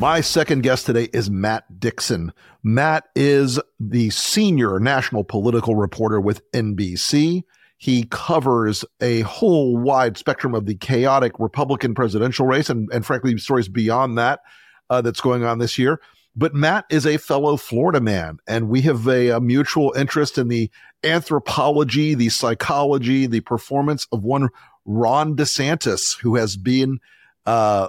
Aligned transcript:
My 0.00 0.22
second 0.22 0.62
guest 0.62 0.86
today 0.86 1.10
is 1.12 1.28
Matt 1.28 1.78
Dixon. 1.78 2.32
Matt 2.62 3.08
is 3.14 3.60
the 3.78 4.08
senior 4.08 4.80
national 4.80 5.24
political 5.24 5.74
reporter 5.74 6.18
with 6.18 6.40
NBC. 6.52 7.44
He 7.76 8.04
covers 8.04 8.82
a 9.02 9.20
whole 9.20 9.76
wide 9.76 10.16
spectrum 10.16 10.54
of 10.54 10.64
the 10.64 10.74
chaotic 10.74 11.32
Republican 11.38 11.94
presidential 11.94 12.46
race 12.46 12.70
and, 12.70 12.88
and 12.90 13.04
frankly, 13.04 13.36
stories 13.36 13.68
beyond 13.68 14.16
that 14.16 14.40
uh, 14.88 15.02
that's 15.02 15.20
going 15.20 15.44
on 15.44 15.58
this 15.58 15.76
year. 15.76 16.00
But 16.34 16.54
Matt 16.54 16.86
is 16.88 17.04
a 17.04 17.18
fellow 17.18 17.58
Florida 17.58 18.00
man, 18.00 18.38
and 18.48 18.70
we 18.70 18.80
have 18.80 19.06
a, 19.06 19.28
a, 19.28 19.40
mutual 19.40 19.92
interest 19.92 20.38
in 20.38 20.48
the 20.48 20.70
anthropology, 21.04 22.14
the 22.14 22.30
psychology, 22.30 23.26
the 23.26 23.40
performance 23.40 24.06
of 24.12 24.24
one 24.24 24.48
Ron 24.86 25.36
DeSantis, 25.36 26.18
who 26.22 26.36
has 26.36 26.56
been 26.56 27.00
uh, 27.46 27.88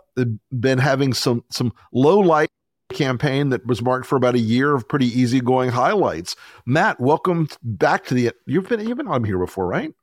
been 0.58 0.78
having 0.78 1.14
some 1.14 1.44
some 1.50 1.74
low 1.92 2.20
light 2.20 2.50
campaign 2.92 3.50
that 3.50 3.66
was 3.66 3.82
marked 3.82 4.06
for 4.06 4.16
about 4.16 4.36
a 4.36 4.40
year 4.40 4.76
of 4.76 4.88
pretty 4.88 5.08
easygoing 5.08 5.70
highlights. 5.70 6.36
Matt, 6.66 7.00
welcome 7.00 7.48
back 7.64 8.06
to 8.06 8.14
the. 8.14 8.32
You've 8.46 8.68
been 8.68 8.88
you've 8.88 8.98
been 8.98 9.08
on 9.08 9.24
here 9.24 9.38
before, 9.38 9.68
right? 9.68 9.94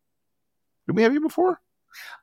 Did 0.86 0.96
we 0.96 1.02
have 1.02 1.12
you 1.12 1.20
before? 1.20 1.60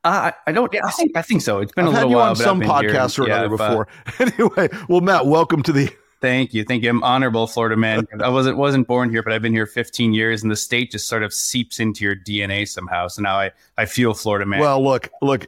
Uh, 0.03 0.31
I 0.45 0.51
don't. 0.51 0.73
I 0.83 0.91
think 0.91 1.17
I 1.17 1.21
think 1.21 1.41
so. 1.41 1.59
It's 1.59 1.71
been 1.71 1.85
I've 1.85 1.93
a 1.93 1.93
little 1.93 2.09
had 2.09 2.11
you 2.11 2.17
while. 2.17 2.29
on 2.29 2.35
some 2.35 2.61
podcast 2.61 3.19
or 3.19 3.25
another 3.25 3.43
yeah, 3.45 3.49
before. 3.49 3.87
Uh, 4.07 4.11
anyway, 4.37 4.69
well, 4.87 5.01
Matt, 5.01 5.25
welcome 5.25 5.63
to 5.63 5.71
the 5.71 5.89
Thank 6.25 6.55
you, 6.55 6.63
thank 6.63 6.81
you. 6.81 6.89
I'm 6.89 7.03
honorable, 7.03 7.45
Florida 7.45 7.77
man. 7.77 8.07
I 8.19 8.29
wasn't 8.29 8.57
wasn't 8.57 8.87
born 8.87 9.11
here, 9.11 9.21
but 9.21 9.31
I've 9.31 9.43
been 9.43 9.53
here 9.53 9.67
15 9.67 10.11
years, 10.11 10.41
and 10.41 10.51
the 10.51 10.55
state 10.55 10.89
just 10.89 11.07
sort 11.07 11.21
of 11.21 11.31
seeps 11.31 11.79
into 11.79 12.03
your 12.03 12.15
DNA 12.15 12.67
somehow. 12.67 13.07
So 13.09 13.21
now 13.21 13.35
I 13.35 13.51
I 13.77 13.85
feel 13.85 14.15
Florida 14.15 14.47
man. 14.47 14.59
Well, 14.59 14.83
look, 14.83 15.11
look. 15.21 15.45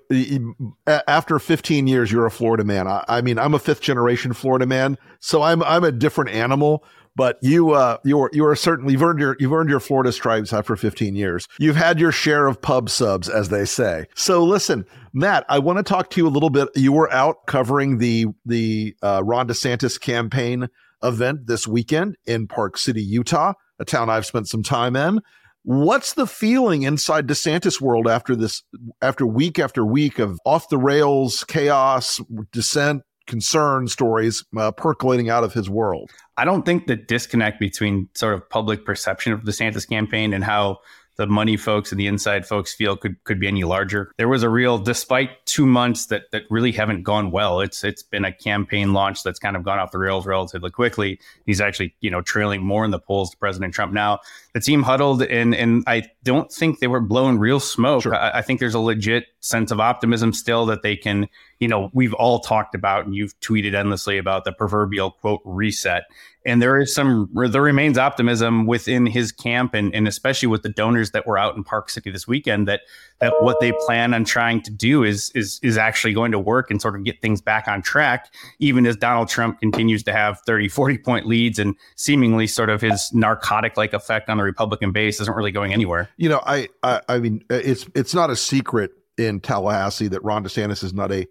After 0.86 1.40
15 1.40 1.88
years, 1.88 2.12
you're 2.12 2.28
a 2.28 2.32
Florida 2.32 2.64
man. 2.64 2.88
I, 2.88 3.04
I 3.08 3.22
mean, 3.22 3.40
I'm 3.40 3.56
a 3.56 3.60
fifth 3.60 3.82
generation 3.82 4.34
Florida 4.34 4.68
man, 4.68 5.00
so 5.20 5.42
I'm 5.42 5.64
I'm 5.64 5.84
a 5.84 5.92
different 5.92 6.30
animal. 6.30 6.84
But 7.18 7.40
you, 7.42 7.72
uh, 7.72 7.98
you're 8.04 8.30
you 8.32 8.46
are 8.46 8.56
certainly 8.56 8.94
you've 8.94 9.02
earned 9.02 9.20
your 9.20 9.36
you've 9.40 9.52
earned 9.52 9.72
your 9.72 9.80
Florida 9.80 10.12
stripes 10.12 10.54
after 10.54 10.76
15 10.76 11.16
years. 11.16 11.48
You've 11.58 11.76
had 11.76 12.00
your 12.00 12.12
share 12.12 12.46
of 12.46 12.62
pub 12.62 12.92
subs, 12.92 13.28
as 13.28 13.50
they 13.50 13.66
say. 13.66 14.06
So 14.14 14.46
listen, 14.46 14.86
Matt, 15.14 15.44
I 15.50 15.58
want 15.58 15.78
to 15.80 15.84
talk 15.84 16.12
to 16.12 16.22
you 16.22 16.28
a 16.28 16.30
little 16.30 16.52
bit. 16.52 16.70
You 16.76 16.92
were 16.92 17.12
out 17.12 17.48
covering 17.48 17.98
the 17.98 18.28
the 18.46 18.96
uh, 19.02 19.24
Ron 19.26 19.48
DeSantis 19.48 20.00
campaign 20.00 20.68
event 21.04 21.48
this 21.48 21.68
weekend 21.68 22.18
in 22.28 22.48
Park 22.48 22.78
City, 22.78 23.02
Utah, 23.02 23.54
a 23.80 23.86
town 23.86 24.12
I've 24.12 24.28
spent 24.28 24.48
some 24.48 24.62
time 24.62 24.96
in. 24.96 25.20
What's 25.64 26.14
the 26.14 26.28
feeling 26.28 26.84
inside 26.84 27.26
DeSantis 27.26 27.82
world 27.82 28.08
after 28.08 28.36
this, 28.36 28.62
after 29.02 29.26
week 29.26 29.58
after 29.58 29.84
week 29.84 30.20
of 30.20 30.40
off 30.46 30.70
the 30.70 30.78
rails 30.78 31.44
chaos, 31.46 32.22
dissent, 32.52 33.02
concern 33.28 33.88
stories 33.88 34.44
uh, 34.58 34.72
percolating 34.72 35.30
out 35.30 35.44
of 35.44 35.54
his 35.54 35.70
world? 35.70 36.12
I 36.38 36.46
don't 36.46 36.66
think 36.66 36.88
the 36.88 36.96
disconnect 36.96 37.60
between 37.60 38.10
sort 38.16 38.34
of 38.34 38.50
public 38.50 38.86
perception 38.86 39.34
of 39.34 39.46
the 39.46 39.52
DeSantis 39.52 39.88
campaign 39.88 40.34
and 40.34 40.44
how 40.44 40.80
the 41.18 41.28
money 41.28 41.58
folks 41.58 41.92
and 41.92 42.00
the 42.00 42.08
inside 42.08 42.46
folks 42.46 42.74
feel 42.74 42.96
could 42.96 43.22
could 43.24 43.40
be 43.40 43.48
any 43.48 43.64
larger. 43.64 44.12
There 44.18 44.28
was 44.28 44.44
a 44.44 44.50
real, 44.50 44.78
despite 44.78 45.46
two 45.46 45.66
months 45.66 46.06
that 46.08 46.32
that 46.32 46.44
really 46.50 46.72
haven't 46.72 47.04
gone 47.04 47.32
well. 47.32 47.60
It's 47.60 47.84
it's 47.84 48.04
been 48.04 48.24
a 48.24 48.32
campaign 48.32 48.94
launch 48.94 49.24
that's 49.24 49.40
kind 49.40 49.56
of 49.56 49.64
gone 49.64 49.80
off 49.80 49.92
the 49.92 49.98
rails 49.98 50.26
relatively 50.26 50.70
quickly. 50.70 51.20
He's 51.46 51.60
actually 51.60 51.96
you 52.02 52.12
know 52.12 52.22
trailing 52.22 52.64
more 52.64 52.86
in 52.86 52.92
the 52.92 53.00
polls 53.00 53.32
to 53.32 53.38
President 53.38 53.74
Trump 53.74 53.94
now. 53.94 54.20
The 54.54 54.62
team 54.62 54.84
huddled 54.84 55.24
and 55.24 55.54
and 55.56 55.84
I 55.88 56.04
don't 56.24 56.52
think 56.52 56.80
they 56.80 56.88
were 56.88 57.02
blowing 57.02 57.40
real 57.40 57.60
smoke. 57.60 58.04
Sure. 58.04 58.16
I, 58.16 58.38
I 58.40 58.42
think 58.44 58.60
there's 58.60 58.76
a 58.76 58.80
legit 58.80 59.26
sense 59.48 59.72
of 59.72 59.80
optimism 59.80 60.34
still 60.34 60.66
that 60.68 60.82
they 60.82 60.96
can 60.96 61.28
you 61.60 61.68
know, 61.68 61.90
we've 61.94 62.14
all 62.14 62.40
talked 62.40 62.76
about 62.76 63.06
and 63.06 63.16
you've 63.16 63.40
tweeted 63.40 63.74
endlessly 63.74 64.18
about 64.18 64.44
the 64.46 64.52
proverbial 64.52 65.12
quote 65.12 65.42
reset. 65.44 66.04
And 66.46 66.62
there 66.62 66.80
is 66.80 66.94
some, 66.94 67.30
there 67.34 67.62
remains 67.62 67.98
optimism 67.98 68.68
within 68.68 69.06
his 69.06 69.34
camp 69.34 69.74
and, 69.74 69.94
and 69.94 70.08
especially 70.08 70.48
with 70.48 70.62
the 70.62 70.70
donors 70.70 71.12
that 71.12 71.28
were 71.28 71.38
out 71.38 71.58
in 71.58 71.64
Park 71.64 71.90
City 71.90 72.10
this 72.10 72.26
weekend 72.26 72.70
that, 72.70 72.82
that 73.20 73.34
what 73.42 73.60
they 73.60 73.74
plan 73.86 74.14
on 74.14 74.24
trying 74.24 74.62
to 74.62 74.72
do 74.72 75.04
is, 75.04 75.30
is, 75.36 75.60
is 75.62 75.78
actually 75.78 76.14
going 76.14 76.32
to 76.32 76.40
work 76.40 76.72
and 76.72 76.82
sort 76.82 76.96
of 76.96 77.04
get 77.04 77.22
things 77.22 77.42
back 77.42 77.68
on 77.68 77.82
track, 77.82 78.34
even 78.60 78.86
as 78.86 78.96
Donald 78.96 79.28
Trump 79.28 79.60
continues 79.60 80.04
to 80.04 80.14
have 80.14 80.40
30, 80.46 80.70
40 80.70 81.00
point 81.00 81.26
leads 81.26 81.60
and 81.60 81.76
seemingly 81.96 82.48
sort 82.48 82.70
of 82.70 82.80
his 82.80 83.12
narcotic 83.14 83.76
like 83.76 83.92
effect 83.92 84.30
on 84.30 84.38
the 84.38 84.44
Republican 84.44 84.94
base 84.94 85.20
isn't 85.20 85.36
really 85.36 85.52
going 85.52 85.74
anywhere. 85.74 86.08
You 86.16 86.30
know, 86.30 86.42
I, 86.46 86.70
I, 86.82 87.02
I 87.10 87.18
mean, 87.18 87.44
it's, 87.50 87.88
it's 87.94 88.14
not 88.14 88.30
a 88.30 88.38
secret 88.38 88.92
in 89.18 89.40
Tallahassee 89.40 90.08
that 90.10 90.24
Ron 90.24 90.44
DeSantis 90.44 90.84
is 90.84 90.94
not 90.94 91.12
a 91.12 91.28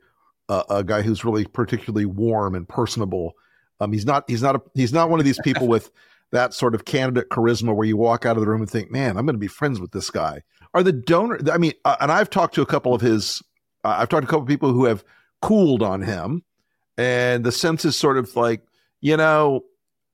a, 0.49 0.65
a 0.71 0.85
guy 0.85 1.03
who's 1.03 1.25
really 1.25 1.45
particularly 1.45 2.07
warm 2.07 2.55
and 2.55 2.69
personable. 2.69 3.35
Um, 3.81 3.93
he's 3.93 4.07
not 4.07 4.25
he's 4.29 4.43
not 4.43 4.57
a, 4.57 4.63
he's 4.75 4.93
not 4.93 5.11
one 5.11 5.21
of 5.21 5.27
these 5.27 5.41
people 5.43 5.69
with 5.69 5.91
that 6.33 6.55
sort 6.55 6.75
of 6.75 6.85
candidate 6.85 7.29
charisma 7.31 7.75
where 7.75 7.87
you 7.87 7.97
walk 7.97 8.27
out 8.27 8.37
of 8.37 8.41
the 8.41 8.49
room 8.49 8.61
and 8.61 8.71
think, 8.71 8.91
man, 8.91 9.17
I'm 9.17 9.27
going 9.27 9.35
to 9.35 9.39
be 9.41 9.47
friends 9.47 9.81
with 9.81 9.93
this 9.93 10.11
guy. 10.11 10.43
Are 10.75 10.83
the 10.83 10.93
donor? 10.93 11.39
I 11.51 11.59
mean, 11.59 11.73
uh, 11.85 11.97
and 12.01 12.11
I've 12.11 12.31
talked 12.31 12.55
to 12.57 12.63
a 12.63 12.67
couple 12.67 12.95
of 12.95 13.01
his. 13.01 13.43
Uh, 13.85 13.97
I've 13.99 14.09
talked 14.09 14.23
to 14.23 14.29
a 14.29 14.31
couple 14.31 14.43
of 14.43 14.49
people 14.49 14.73
who 14.73 14.85
have 14.85 15.05
cooled 15.41 15.83
on 15.83 16.03
him, 16.03 16.43
and 16.99 17.45
the 17.45 17.53
sense 17.53 17.85
is 17.85 17.97
sort 17.97 18.19
of 18.19 18.35
like, 18.37 18.63
you 19.01 19.17
know, 19.17 19.65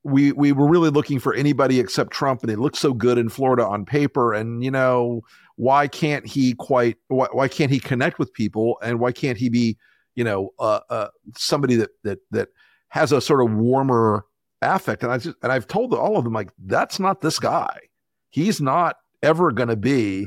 we 0.04 0.32
we 0.32 0.52
were 0.52 0.68
really 0.68 0.90
looking 0.90 1.18
for 1.18 1.34
anybody 1.34 1.80
except 1.80 2.12
Trump, 2.12 2.42
and 2.42 2.50
it 2.50 2.58
looks 2.58 2.78
so 2.78 2.92
good 2.92 3.18
in 3.18 3.28
Florida 3.28 3.66
on 3.66 3.84
paper, 3.84 4.34
and 4.34 4.62
you 4.62 4.70
know, 4.70 5.22
why 5.62 5.86
can't 5.86 6.26
he 6.26 6.54
quite? 6.54 6.96
Why, 7.08 7.28
why 7.32 7.48
can't 7.48 7.70
he 7.70 7.80
connect 7.80 8.18
with 8.18 8.32
people, 8.32 8.78
and 8.82 8.98
why 8.98 9.12
can't 9.12 9.38
he 9.38 9.48
be 9.48 9.76
you 10.14 10.24
know, 10.24 10.50
uh, 10.58 10.80
uh, 10.90 11.08
somebody 11.36 11.76
that 11.76 11.90
that 12.04 12.18
that 12.30 12.48
has 12.88 13.12
a 13.12 13.20
sort 13.20 13.42
of 13.42 13.52
warmer 13.56 14.24
affect. 14.60 15.02
And 15.02 15.12
I 15.12 15.18
just 15.18 15.36
and 15.42 15.52
I've 15.52 15.66
told 15.66 15.94
all 15.94 16.16
of 16.16 16.24
them 16.24 16.32
like 16.32 16.50
that's 16.66 17.00
not 17.00 17.20
this 17.20 17.38
guy. 17.38 17.78
He's 18.30 18.60
not 18.60 18.96
ever 19.22 19.52
going 19.52 19.68
to 19.68 19.76
be, 19.76 20.26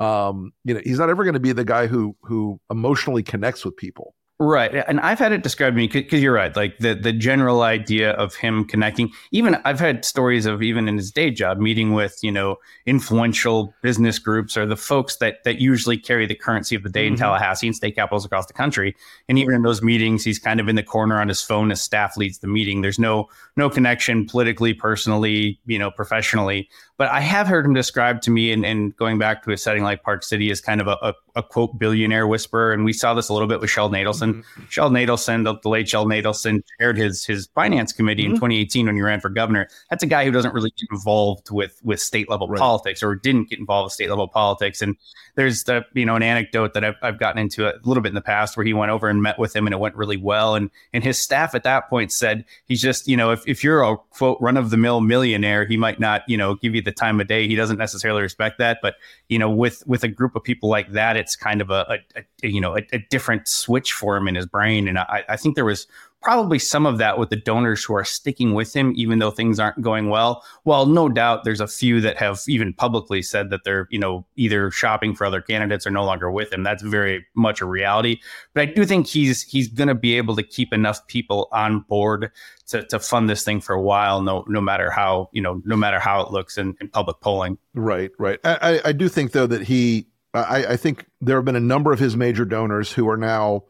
um, 0.00 0.52
you 0.64 0.74
know, 0.74 0.80
he's 0.84 0.98
not 0.98 1.10
ever 1.10 1.24
going 1.24 1.34
to 1.34 1.40
be 1.40 1.52
the 1.52 1.64
guy 1.64 1.86
who 1.86 2.16
who 2.22 2.60
emotionally 2.70 3.22
connects 3.22 3.64
with 3.64 3.76
people. 3.76 4.14
Right. 4.40 4.72
And 4.86 5.00
I've 5.00 5.18
had 5.18 5.32
it 5.32 5.42
described 5.42 5.74
to 5.74 5.76
me 5.78 5.88
because 5.88 6.22
you're 6.22 6.32
right. 6.32 6.54
Like 6.54 6.78
the, 6.78 6.94
the 6.94 7.12
general 7.12 7.62
idea 7.62 8.12
of 8.12 8.36
him 8.36 8.64
connecting, 8.64 9.10
even 9.32 9.56
I've 9.64 9.80
had 9.80 10.04
stories 10.04 10.46
of 10.46 10.62
even 10.62 10.86
in 10.86 10.96
his 10.96 11.10
day 11.10 11.32
job 11.32 11.58
meeting 11.58 11.92
with, 11.92 12.16
you 12.22 12.30
know, 12.30 12.58
influential 12.86 13.74
business 13.82 14.20
groups 14.20 14.56
or 14.56 14.64
the 14.64 14.76
folks 14.76 15.16
that, 15.16 15.42
that 15.42 15.60
usually 15.60 15.98
carry 15.98 16.24
the 16.24 16.36
currency 16.36 16.76
of 16.76 16.84
the 16.84 16.88
day 16.88 17.06
mm-hmm. 17.06 17.14
in 17.14 17.18
Tallahassee 17.18 17.66
and 17.66 17.74
state 17.74 17.96
capitals 17.96 18.24
across 18.24 18.46
the 18.46 18.52
country. 18.52 18.94
And 19.28 19.40
even 19.40 19.54
in 19.54 19.62
those 19.62 19.82
meetings, 19.82 20.22
he's 20.22 20.38
kind 20.38 20.60
of 20.60 20.68
in 20.68 20.76
the 20.76 20.84
corner 20.84 21.20
on 21.20 21.26
his 21.26 21.42
phone 21.42 21.72
as 21.72 21.82
staff 21.82 22.16
leads 22.16 22.38
the 22.38 22.46
meeting. 22.46 22.80
There's 22.80 23.00
no, 23.00 23.28
no 23.56 23.68
connection 23.68 24.24
politically, 24.24 24.72
personally, 24.72 25.58
you 25.66 25.80
know, 25.80 25.90
professionally. 25.90 26.68
But 26.98 27.08
I 27.10 27.20
have 27.20 27.46
heard 27.46 27.64
him 27.64 27.74
described 27.74 28.24
to 28.24 28.30
me, 28.32 28.50
and, 28.50 28.66
and 28.66 28.94
going 28.96 29.18
back 29.18 29.44
to 29.44 29.52
a 29.52 29.56
setting 29.56 29.84
like 29.84 30.02
Park 30.02 30.24
City, 30.24 30.50
as 30.50 30.60
kind 30.60 30.80
of 30.80 30.88
a, 30.88 30.98
a, 31.00 31.14
a, 31.36 31.42
quote 31.44 31.78
billionaire 31.78 32.26
whisperer. 32.26 32.72
And 32.72 32.84
we 32.84 32.92
saw 32.92 33.14
this 33.14 33.28
a 33.28 33.32
little 33.32 33.46
bit 33.46 33.60
with 33.60 33.70
Sheldon 33.70 34.04
Adelson. 34.04 34.34
Mm-hmm. 34.34 34.62
Sheldon 34.68 34.96
Adelson, 34.96 35.44
the, 35.44 35.56
the, 35.62 35.68
late 35.68 35.88
Sheldon 35.88 36.12
Adelson, 36.12 36.60
chaired 36.78 36.98
his 36.98 37.24
his 37.24 37.46
finance 37.54 37.92
committee 37.92 38.24
mm-hmm. 38.24 38.32
in 38.32 38.38
2018 38.38 38.86
when 38.86 38.96
he 38.96 39.00
ran 39.00 39.20
for 39.20 39.28
governor. 39.28 39.68
That's 39.90 40.02
a 40.02 40.08
guy 40.08 40.24
who 40.24 40.32
doesn't 40.32 40.52
really 40.52 40.70
get 40.70 40.88
involved 40.90 41.52
with 41.52 41.80
with 41.84 42.00
state 42.00 42.28
level 42.28 42.48
right. 42.48 42.58
politics 42.58 43.00
or 43.00 43.14
didn't 43.14 43.48
get 43.48 43.60
involved 43.60 43.86
with 43.86 43.92
state 43.92 44.10
level 44.10 44.26
politics. 44.26 44.82
And 44.82 44.96
there's 45.36 45.62
the 45.64 45.86
you 45.94 46.04
know 46.04 46.16
an 46.16 46.24
anecdote 46.24 46.74
that 46.74 46.84
I've, 46.84 46.96
I've 47.00 47.20
gotten 47.20 47.40
into 47.40 47.68
a 47.68 47.78
little 47.84 48.02
bit 48.02 48.08
in 48.08 48.16
the 48.16 48.20
past 48.20 48.56
where 48.56 48.66
he 48.66 48.74
went 48.74 48.90
over 48.90 49.08
and 49.08 49.22
met 49.22 49.38
with 49.38 49.54
him 49.54 49.68
and 49.68 49.72
it 49.72 49.78
went 49.78 49.94
really 49.94 50.16
well. 50.16 50.56
And 50.56 50.68
and 50.92 51.04
his 51.04 51.16
staff 51.16 51.54
at 51.54 51.62
that 51.62 51.88
point 51.88 52.10
said 52.10 52.44
he's 52.66 52.82
just 52.82 53.06
you 53.06 53.16
know 53.16 53.30
if 53.30 53.46
if 53.46 53.62
you're 53.62 53.84
a 53.84 53.96
quote 53.96 54.38
run 54.40 54.56
of 54.56 54.70
the 54.70 54.76
mill 54.76 55.00
millionaire, 55.00 55.64
he 55.64 55.76
might 55.76 56.00
not 56.00 56.22
you 56.26 56.36
know 56.36 56.56
give 56.56 56.74
you 56.74 56.82
the 56.82 56.87
time 56.92 57.20
of 57.20 57.28
day. 57.28 57.46
He 57.46 57.54
doesn't 57.54 57.78
necessarily 57.78 58.22
respect 58.22 58.58
that, 58.58 58.78
but 58.82 58.94
you 59.28 59.38
know 59.38 59.50
with 59.50 59.82
with 59.86 60.04
a 60.04 60.08
group 60.08 60.36
of 60.36 60.42
people 60.42 60.68
like 60.68 60.92
that, 60.92 61.16
it's 61.16 61.36
kind 61.36 61.60
of 61.60 61.70
a, 61.70 62.00
a, 62.16 62.22
a 62.42 62.48
you 62.48 62.60
know 62.60 62.76
a, 62.76 62.86
a, 62.92 62.98
different 63.10 63.48
switch 63.48 63.92
for 63.92 64.16
him 64.16 64.28
in 64.28 64.34
his 64.34 64.46
brain. 64.46 64.88
And 64.88 64.98
I, 64.98 65.24
I 65.28 65.36
think 65.36 65.54
there 65.54 65.64
was 65.64 65.86
probably 66.20 66.58
some 66.58 66.84
of 66.84 66.98
that 66.98 67.18
with 67.18 67.30
the 67.30 67.36
donors 67.36 67.84
who 67.84 67.94
are 67.94 68.04
sticking 68.04 68.52
with 68.52 68.74
him, 68.74 68.92
even 68.96 69.18
though 69.18 69.30
things 69.30 69.60
aren't 69.60 69.80
going 69.80 70.08
well. 70.08 70.44
Well, 70.64 70.86
no 70.86 71.08
doubt 71.08 71.44
there's 71.44 71.60
a 71.60 71.68
few 71.68 72.00
that 72.00 72.16
have 72.16 72.42
even 72.48 72.72
publicly 72.72 73.22
said 73.22 73.50
that 73.50 73.64
they're, 73.64 73.86
you 73.90 73.98
know, 73.98 74.26
either 74.36 74.70
shopping 74.70 75.14
for 75.14 75.24
other 75.24 75.40
candidates 75.40 75.86
or 75.86 75.90
no 75.90 76.04
longer 76.04 76.30
with 76.30 76.52
him. 76.52 76.62
That's 76.62 76.82
very 76.82 77.24
much 77.34 77.60
a 77.60 77.66
reality. 77.66 78.20
But 78.52 78.62
I 78.62 78.66
do 78.66 78.84
think 78.84 79.06
he's 79.06 79.42
he's 79.42 79.68
going 79.68 79.88
to 79.88 79.94
be 79.94 80.16
able 80.16 80.34
to 80.36 80.42
keep 80.42 80.72
enough 80.72 81.06
people 81.06 81.48
on 81.52 81.80
board 81.88 82.30
to, 82.68 82.84
to 82.84 82.98
fund 82.98 83.30
this 83.30 83.44
thing 83.44 83.60
for 83.60 83.74
a 83.74 83.80
while, 83.80 84.20
no 84.20 84.44
no 84.48 84.60
matter 84.60 84.90
how 84.90 85.30
you 85.32 85.40
know 85.40 85.62
no 85.64 85.76
matter 85.76 85.98
how 86.00 86.20
it 86.20 86.32
looks 86.32 86.58
in, 86.58 86.76
in 86.80 86.88
public 86.88 87.20
polling. 87.20 87.58
Right, 87.74 88.10
right. 88.18 88.40
I, 88.44 88.80
I 88.84 88.92
do 88.92 89.08
think 89.08 89.32
though 89.32 89.46
that 89.46 89.62
he, 89.62 90.08
I, 90.34 90.66
I 90.70 90.76
think 90.76 91.06
there 91.20 91.36
have 91.36 91.44
been 91.44 91.56
a 91.56 91.60
number 91.60 91.92
of 91.92 92.00
his 92.00 92.16
major 92.16 92.44
donors 92.44 92.92
who 92.92 93.08
are 93.08 93.16
now 93.16 93.64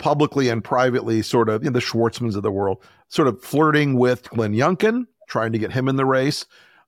publicly 0.00 0.48
and 0.48 0.64
privately, 0.64 1.22
sort 1.22 1.48
of 1.48 1.62
you 1.62 1.70
know, 1.70 1.74
the 1.74 1.80
Schwarzmans 1.80 2.34
of 2.34 2.42
the 2.42 2.50
world, 2.50 2.82
sort 3.08 3.28
of 3.28 3.40
flirting 3.42 3.96
with 3.96 4.28
Glenn 4.30 4.54
Youngkin, 4.54 5.06
trying 5.28 5.52
to 5.52 5.58
get 5.58 5.70
him 5.70 5.88
in 5.88 5.94
the 5.94 6.04
race. 6.04 6.46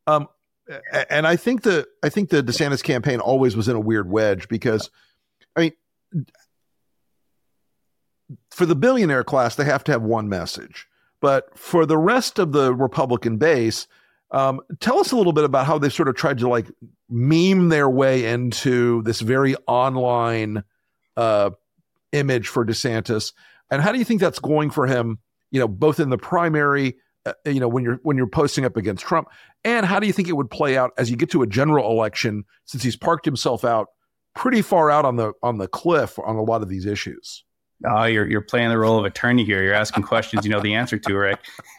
Um, 0.08 0.26
and 1.08 1.26
I 1.26 1.36
think 1.36 1.62
the 1.62 1.86
I 2.02 2.08
think 2.08 2.30
the 2.30 2.42
DeSantis 2.42 2.82
campaign 2.82 3.20
always 3.20 3.56
was 3.56 3.68
in 3.68 3.76
a 3.76 3.80
weird 3.80 4.10
wedge 4.10 4.48
because, 4.48 4.90
I 5.54 5.60
mean, 5.60 6.26
for 8.50 8.66
the 8.66 8.74
billionaire 8.74 9.24
class, 9.24 9.54
they 9.54 9.64
have 9.64 9.84
to 9.84 9.92
have 9.92 10.02
one 10.02 10.28
message, 10.28 10.88
but 11.20 11.56
for 11.56 11.86
the 11.86 11.98
rest 11.98 12.38
of 12.38 12.52
the 12.52 12.74
Republican 12.74 13.36
base, 13.36 13.86
um, 14.30 14.60
tell 14.80 14.98
us 14.98 15.12
a 15.12 15.16
little 15.16 15.32
bit 15.32 15.44
about 15.44 15.66
how 15.66 15.78
they 15.78 15.88
sort 15.88 16.08
of 16.08 16.14
tried 16.14 16.38
to 16.38 16.48
like 16.48 16.66
meme 17.10 17.68
their 17.68 17.90
way 17.90 18.24
into 18.24 19.02
this 19.02 19.20
very 19.20 19.54
online 19.66 20.64
uh, 21.16 21.50
image 22.12 22.48
for 22.48 22.64
DeSantis. 22.64 23.32
And 23.70 23.82
how 23.82 23.92
do 23.92 23.98
you 23.98 24.04
think 24.04 24.20
that's 24.20 24.38
going 24.38 24.70
for 24.70 24.86
him? 24.86 25.18
You 25.50 25.60
know, 25.60 25.68
both 25.68 26.00
in 26.00 26.10
the 26.10 26.18
primary, 26.18 26.96
uh, 27.26 27.32
you 27.44 27.60
know, 27.60 27.68
when 27.68 27.84
you're 27.84 28.00
when 28.02 28.16
you're 28.16 28.26
posting 28.26 28.64
up 28.64 28.76
against 28.76 29.04
Trump, 29.04 29.28
and 29.64 29.86
how 29.86 30.00
do 30.00 30.06
you 30.06 30.12
think 30.12 30.28
it 30.28 30.36
would 30.36 30.50
play 30.50 30.76
out 30.76 30.92
as 30.98 31.10
you 31.10 31.16
get 31.16 31.30
to 31.30 31.42
a 31.42 31.46
general 31.46 31.90
election? 31.90 32.44
Since 32.64 32.82
he's 32.82 32.96
parked 32.96 33.24
himself 33.24 33.64
out 33.64 33.88
pretty 34.34 34.62
far 34.62 34.90
out 34.90 35.04
on 35.04 35.16
the 35.16 35.32
on 35.42 35.58
the 35.58 35.68
cliff 35.68 36.18
on 36.18 36.36
a 36.36 36.42
lot 36.42 36.62
of 36.62 36.68
these 36.68 36.86
issues. 36.86 37.44
Oh, 37.88 38.04
you're 38.04 38.28
you're 38.28 38.40
playing 38.40 38.68
the 38.68 38.78
role 38.78 38.98
of 38.98 39.04
attorney 39.04 39.44
here. 39.44 39.62
You're 39.62 39.74
asking 39.74 40.04
questions 40.04 40.44
you 40.44 40.50
know 40.50 40.60
the 40.60 40.74
answer 40.74 40.98
to, 40.98 41.16
right? 41.16 41.38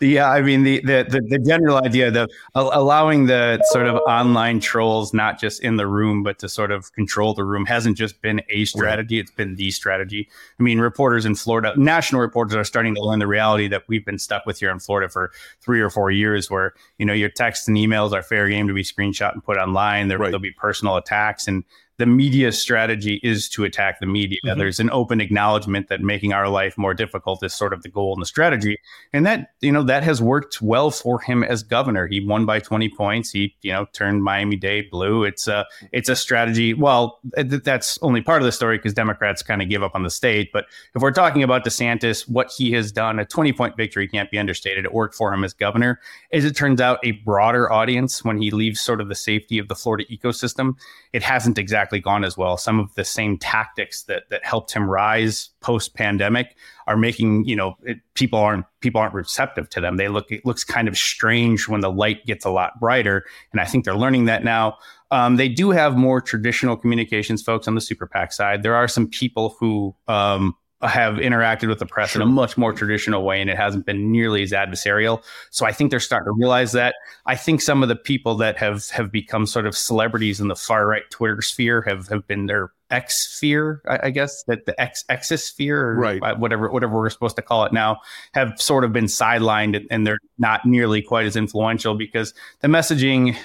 the 0.00 0.18
uh, 0.20 0.28
I 0.28 0.42
mean 0.42 0.62
the, 0.62 0.80
the, 0.80 1.06
the 1.08 1.20
the 1.28 1.38
general 1.38 1.76
idea 1.78 2.08
of 2.08 2.30
allowing 2.54 3.26
the 3.26 3.62
sort 3.70 3.86
of 3.86 3.96
online 4.06 4.60
trolls 4.60 5.12
not 5.12 5.40
just 5.40 5.62
in 5.62 5.76
the 5.76 5.86
room 5.86 6.22
but 6.22 6.38
to 6.40 6.48
sort 6.48 6.70
of 6.70 6.92
control 6.92 7.34
the 7.34 7.44
room 7.44 7.66
hasn't 7.66 7.96
just 7.96 8.20
been 8.22 8.42
a 8.50 8.64
strategy; 8.64 9.18
it's 9.18 9.30
been 9.30 9.56
the 9.56 9.70
strategy. 9.70 10.28
I 10.58 10.62
mean, 10.62 10.78
reporters 10.78 11.26
in 11.26 11.34
Florida, 11.34 11.72
national 11.76 12.20
reporters 12.20 12.54
are 12.54 12.64
starting 12.64 12.94
to 12.94 13.02
learn 13.02 13.18
the 13.18 13.26
reality 13.26 13.68
that 13.68 13.84
we've 13.88 14.04
been 14.04 14.18
stuck 14.18 14.46
with 14.46 14.60
here 14.60 14.70
in 14.70 14.78
Florida 14.78 15.08
for 15.08 15.32
three 15.60 15.80
or 15.80 15.90
four 15.90 16.10
years, 16.10 16.50
where 16.50 16.74
you 16.98 17.06
know 17.06 17.12
your 17.12 17.30
texts 17.30 17.66
and 17.68 17.76
emails 17.76 18.12
are 18.12 18.22
fair 18.22 18.48
game 18.48 18.68
to 18.68 18.74
be 18.74 18.82
screenshot 18.82 19.32
and 19.32 19.42
put 19.42 19.56
online. 19.56 20.08
There, 20.08 20.18
right. 20.18 20.26
There'll 20.26 20.40
be 20.40 20.52
personal 20.52 20.96
attacks 20.96 21.48
and 21.48 21.64
the 22.00 22.06
media 22.06 22.50
strategy 22.50 23.20
is 23.22 23.46
to 23.46 23.62
attack 23.62 24.00
the 24.00 24.06
media. 24.06 24.38
Mm-hmm. 24.42 24.58
There's 24.58 24.80
an 24.80 24.88
open 24.90 25.20
acknowledgement 25.20 25.88
that 25.88 26.00
making 26.00 26.32
our 26.32 26.48
life 26.48 26.78
more 26.78 26.94
difficult 26.94 27.44
is 27.44 27.52
sort 27.52 27.74
of 27.74 27.82
the 27.82 27.90
goal 27.90 28.14
and 28.14 28.22
the 28.22 28.26
strategy. 28.26 28.78
And 29.12 29.26
that, 29.26 29.52
you 29.60 29.70
know, 29.70 29.82
that 29.82 30.02
has 30.02 30.22
worked 30.22 30.62
well 30.62 30.90
for 30.90 31.20
him 31.20 31.44
as 31.44 31.62
governor. 31.62 32.06
He 32.06 32.24
won 32.24 32.46
by 32.46 32.58
20 32.58 32.88
points. 32.96 33.30
He, 33.32 33.54
you 33.60 33.72
know, 33.72 33.86
turned 33.92 34.24
Miami 34.24 34.56
Dade 34.56 34.90
blue. 34.90 35.24
It's 35.24 35.46
a, 35.46 35.66
it's 35.92 36.08
a 36.08 36.16
strategy. 36.16 36.72
Well, 36.72 37.20
that's 37.34 37.98
only 38.00 38.22
part 38.22 38.40
of 38.40 38.46
the 38.46 38.52
story 38.52 38.78
because 38.78 38.94
Democrats 38.94 39.42
kind 39.42 39.60
of 39.60 39.68
give 39.68 39.82
up 39.82 39.94
on 39.94 40.02
the 40.02 40.10
state. 40.10 40.52
But 40.54 40.64
if 40.94 41.02
we're 41.02 41.10
talking 41.10 41.42
about 41.42 41.66
DeSantis, 41.66 42.26
what 42.26 42.50
he 42.50 42.72
has 42.72 42.92
done, 42.92 43.18
a 43.18 43.26
20 43.26 43.52
point 43.52 43.76
victory 43.76 44.08
can't 44.08 44.30
be 44.30 44.38
understated. 44.38 44.86
It 44.86 44.94
worked 44.94 45.14
for 45.14 45.34
him 45.34 45.44
as 45.44 45.52
governor. 45.52 46.00
As 46.32 46.46
it 46.46 46.56
turns 46.56 46.80
out, 46.80 46.98
a 47.04 47.12
broader 47.12 47.70
audience 47.70 48.24
when 48.24 48.40
he 48.40 48.50
leaves 48.50 48.80
sort 48.80 49.02
of 49.02 49.08
the 49.08 49.14
safety 49.14 49.58
of 49.58 49.68
the 49.68 49.74
Florida 49.74 50.06
ecosystem, 50.10 50.76
it 51.12 51.22
hasn't 51.22 51.58
exactly 51.58 51.89
exactly 51.90 52.00
gone 52.00 52.24
as 52.24 52.36
well. 52.36 52.56
Some 52.56 52.78
of 52.80 52.94
the 52.94 53.04
same 53.04 53.38
tactics 53.38 54.04
that 54.04 54.24
that 54.30 54.44
helped 54.44 54.72
him 54.72 54.88
rise 54.88 55.50
post 55.60 55.94
pandemic 55.94 56.56
are 56.86 56.96
making 56.96 57.44
you 57.44 57.56
know 57.56 57.76
it, 57.82 57.98
people 58.14 58.38
aren't 58.38 58.64
people 58.80 59.00
aren't 59.00 59.14
receptive 59.14 59.68
to 59.70 59.80
them. 59.80 59.96
They 59.96 60.08
look 60.08 60.30
it 60.30 60.44
looks 60.46 60.64
kind 60.64 60.88
of 60.88 60.96
strange 60.96 61.68
when 61.68 61.80
the 61.80 61.90
light 61.90 62.24
gets 62.26 62.44
a 62.44 62.50
lot 62.50 62.78
brighter, 62.80 63.24
and 63.52 63.60
I 63.60 63.64
think 63.64 63.84
they're 63.84 63.96
learning 63.96 64.26
that 64.26 64.44
now. 64.44 64.76
Um, 65.12 65.36
they 65.36 65.48
do 65.48 65.72
have 65.72 65.96
more 65.96 66.20
traditional 66.20 66.76
communications 66.76 67.42
folks 67.42 67.66
on 67.66 67.74
the 67.74 67.80
super 67.80 68.06
PAC 68.06 68.32
side. 68.32 68.62
There 68.62 68.76
are 68.76 68.86
some 68.86 69.08
people 69.08 69.56
who 69.58 69.96
um, 70.06 70.54
have 70.88 71.14
interacted 71.16 71.68
with 71.68 71.78
the 71.78 71.86
press 71.86 72.10
sure. 72.10 72.22
in 72.22 72.28
a 72.28 72.30
much 72.30 72.56
more 72.56 72.72
traditional 72.72 73.22
way 73.24 73.40
and 73.40 73.50
it 73.50 73.56
hasn't 73.56 73.84
been 73.84 74.10
nearly 74.10 74.42
as 74.42 74.52
adversarial 74.52 75.22
so 75.50 75.66
i 75.66 75.72
think 75.72 75.90
they're 75.90 76.00
starting 76.00 76.26
to 76.26 76.32
realize 76.32 76.72
that 76.72 76.94
i 77.26 77.34
think 77.36 77.60
some 77.60 77.82
of 77.82 77.88
the 77.88 77.96
people 77.96 78.34
that 78.34 78.56
have 78.56 78.88
have 78.90 79.12
become 79.12 79.46
sort 79.46 79.66
of 79.66 79.76
celebrities 79.76 80.40
in 80.40 80.48
the 80.48 80.56
far 80.56 80.86
right 80.86 81.10
twitter 81.10 81.42
sphere 81.42 81.82
have 81.82 82.08
have 82.08 82.26
been 82.26 82.46
their 82.46 82.72
X 82.90 83.36
sphere, 83.36 83.82
I, 83.88 84.06
I, 84.06 84.10
guess 84.10 84.42
that 84.48 84.66
the 84.66 84.78
X 84.80 85.04
exosphere, 85.08 85.70
or 85.70 85.94
right. 85.94 86.38
whatever 86.38 86.70
whatever 86.70 86.94
we're 86.94 87.10
supposed 87.10 87.36
to 87.36 87.42
call 87.42 87.64
it 87.64 87.72
now, 87.72 87.98
have 88.34 88.60
sort 88.60 88.82
of 88.82 88.92
been 88.92 89.04
sidelined 89.04 89.86
and 89.90 90.04
they're 90.04 90.18
not 90.38 90.66
nearly 90.66 91.00
quite 91.00 91.26
as 91.26 91.36
influential 91.36 91.94
because 91.94 92.34
the 92.62 92.68
messaging 92.68 93.36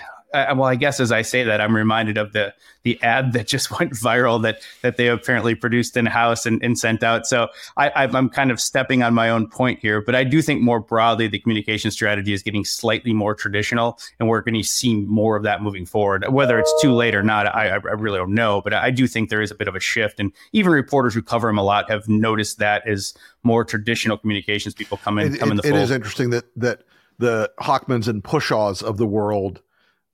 well, 0.55 0.65
I 0.65 0.75
guess 0.75 0.99
as 0.99 1.11
I 1.11 1.21
say 1.21 1.43
that, 1.43 1.61
I'm 1.61 1.75
reminded 1.75 2.17
of 2.17 2.33
the 2.33 2.53
the 2.83 3.01
ad 3.01 3.33
that 3.33 3.47
just 3.47 3.71
went 3.79 3.93
viral 3.93 4.41
that 4.43 4.61
that 4.81 4.97
they 4.97 5.07
apparently 5.07 5.55
produced 5.55 5.97
in 5.97 6.05
house 6.05 6.45
and, 6.45 6.63
and, 6.63 6.77
sent 6.77 7.03
out. 7.03 7.25
So 7.25 7.47
I, 7.77 8.05
am 8.05 8.29
kind 8.29 8.51
of 8.51 8.59
stepping 8.59 9.01
on 9.01 9.13
my 9.13 9.29
own 9.29 9.49
point 9.49 9.79
here, 9.79 10.01
but 10.01 10.13
I 10.13 10.23
do 10.23 10.41
think 10.41 10.61
more 10.61 10.79
broadly 10.79 11.27
the 11.27 11.39
communication 11.39 11.89
strategy 11.89 12.33
is 12.33 12.43
getting 12.43 12.63
slightly 12.63 13.13
more 13.13 13.33
traditional, 13.33 13.97
and 14.19 14.29
we're 14.29 14.41
going 14.41 14.55
to 14.55 14.63
see 14.63 14.95
more 14.95 15.35
of 15.35 15.43
that 15.43 15.61
moving 15.61 15.85
forward. 15.85 16.25
Whether 16.29 16.59
it's 16.59 16.73
too 16.81 16.93
late 16.93 17.15
or 17.15 17.23
not, 17.23 17.47
I, 17.47 17.69
I 17.69 17.75
really 17.75 18.19
don't 18.19 18.33
know, 18.33 18.61
but 18.61 18.73
I 18.73 18.91
do 18.91 19.07
think 19.07 19.29
there 19.29 19.41
is 19.41 19.51
a 19.51 19.55
bit 19.55 19.67
of 19.67 19.75
a 19.75 19.79
shift, 19.79 20.19
and 20.19 20.31
even 20.53 20.71
reporters 20.71 21.13
who 21.13 21.21
cover 21.21 21.49
him 21.49 21.57
a 21.57 21.63
lot 21.63 21.89
have 21.89 22.07
noticed 22.07 22.59
that 22.59 22.87
as 22.87 23.13
more 23.43 23.65
traditional 23.65 24.17
communications 24.17 24.73
people 24.73 24.97
come 24.97 25.17
in. 25.17 25.33
It, 25.33 25.39
come 25.39 25.51
in 25.51 25.57
the 25.57 25.67
it 25.67 25.71
fold. 25.71 25.83
is 25.83 25.91
interesting 25.91 26.29
that 26.31 26.45
that 26.55 26.83
the 27.17 27.51
Hawkmans 27.59 28.07
and 28.07 28.23
Pushaws 28.23 28.83
of 28.83 28.97
the 28.97 29.07
world 29.07 29.61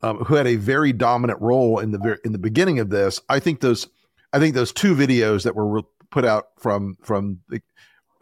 um, 0.03 0.17
who 0.19 0.35
had 0.35 0.47
a 0.47 0.55
very 0.55 0.93
dominant 0.93 1.39
role 1.41 1.79
in 1.79 1.91
the 1.91 2.17
in 2.23 2.31
the 2.31 2.37
beginning 2.37 2.79
of 2.79 2.89
this. 2.89 3.21
I 3.29 3.39
think 3.39 3.61
those 3.61 3.87
I 4.33 4.39
think 4.39 4.55
those 4.55 4.71
two 4.71 4.95
videos 4.95 5.43
that 5.43 5.55
were 5.55 5.67
re- 5.67 5.83
put 6.09 6.25
out 6.25 6.47
from 6.57 6.97
from 7.01 7.39
the, 7.49 7.61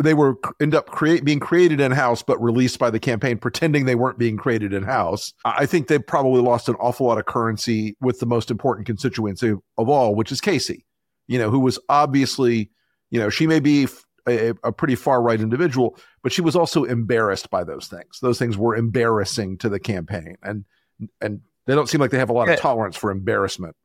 they 0.02 0.14
were 0.14 0.36
end 0.62 0.74
up 0.74 0.88
create 0.88 1.26
being 1.26 1.40
created 1.40 1.80
in 1.82 1.92
house 1.92 2.24
but 2.24 2.42
released 2.42 2.80
by 2.80 2.90
the 2.90 3.00
campaign 3.00 3.38
pretending 3.38 3.86
they 3.86 3.96
weren't 3.96 4.18
being 4.18 4.38
created 4.38 4.74
in 4.74 4.84
house. 4.84 5.34
I 5.44 5.66
think 5.66 5.88
they 5.88 6.00
probably 6.00 6.42
lost 6.42 6.70
an 6.70 6.76
awful 6.76 7.08
lot 7.08 7.18
of 7.18 7.26
currency 7.26 7.98
with 8.02 8.20
the 8.20 8.26
most 8.26 8.50
important 8.50 8.88
constituency 8.88 9.56
of 9.78 9.90
all, 9.90 10.16
which 10.16 10.32
is 10.32 10.42
Casey. 10.42 10.86
You 11.28 11.38
know, 11.38 11.52
who 11.52 11.60
was 11.60 11.78
obviously, 11.90 12.72
you 13.12 13.20
know, 13.20 13.30
she 13.30 13.46
may 13.46 13.60
be 13.60 13.88
a, 14.28 14.56
a 14.64 14.72
pretty 14.72 14.96
far 14.96 15.22
right 15.22 15.40
individual, 15.40 15.98
but 16.24 16.32
she 16.32 16.42
was 16.42 16.56
also 16.56 16.86
embarrassed 16.86 17.50
by 17.50 17.64
those 17.64 17.88
things. 17.88 18.20
Those 18.22 18.40
things 18.40 18.58
were 18.58 18.76
embarrassing 18.76 19.58
to 19.60 19.70
the 19.70 19.80
campaign, 19.80 20.38
and 20.42 20.66
and 21.22 21.42
they 21.70 21.76
don't 21.76 21.88
seem 21.88 22.02
like 22.02 22.10
they 22.10 22.18
have 22.18 22.32
a 22.32 22.34
lot 22.34 22.50
of 22.50 22.60
tolerance 22.60 22.98
for 22.98 23.12
embarrassment. 23.12 23.76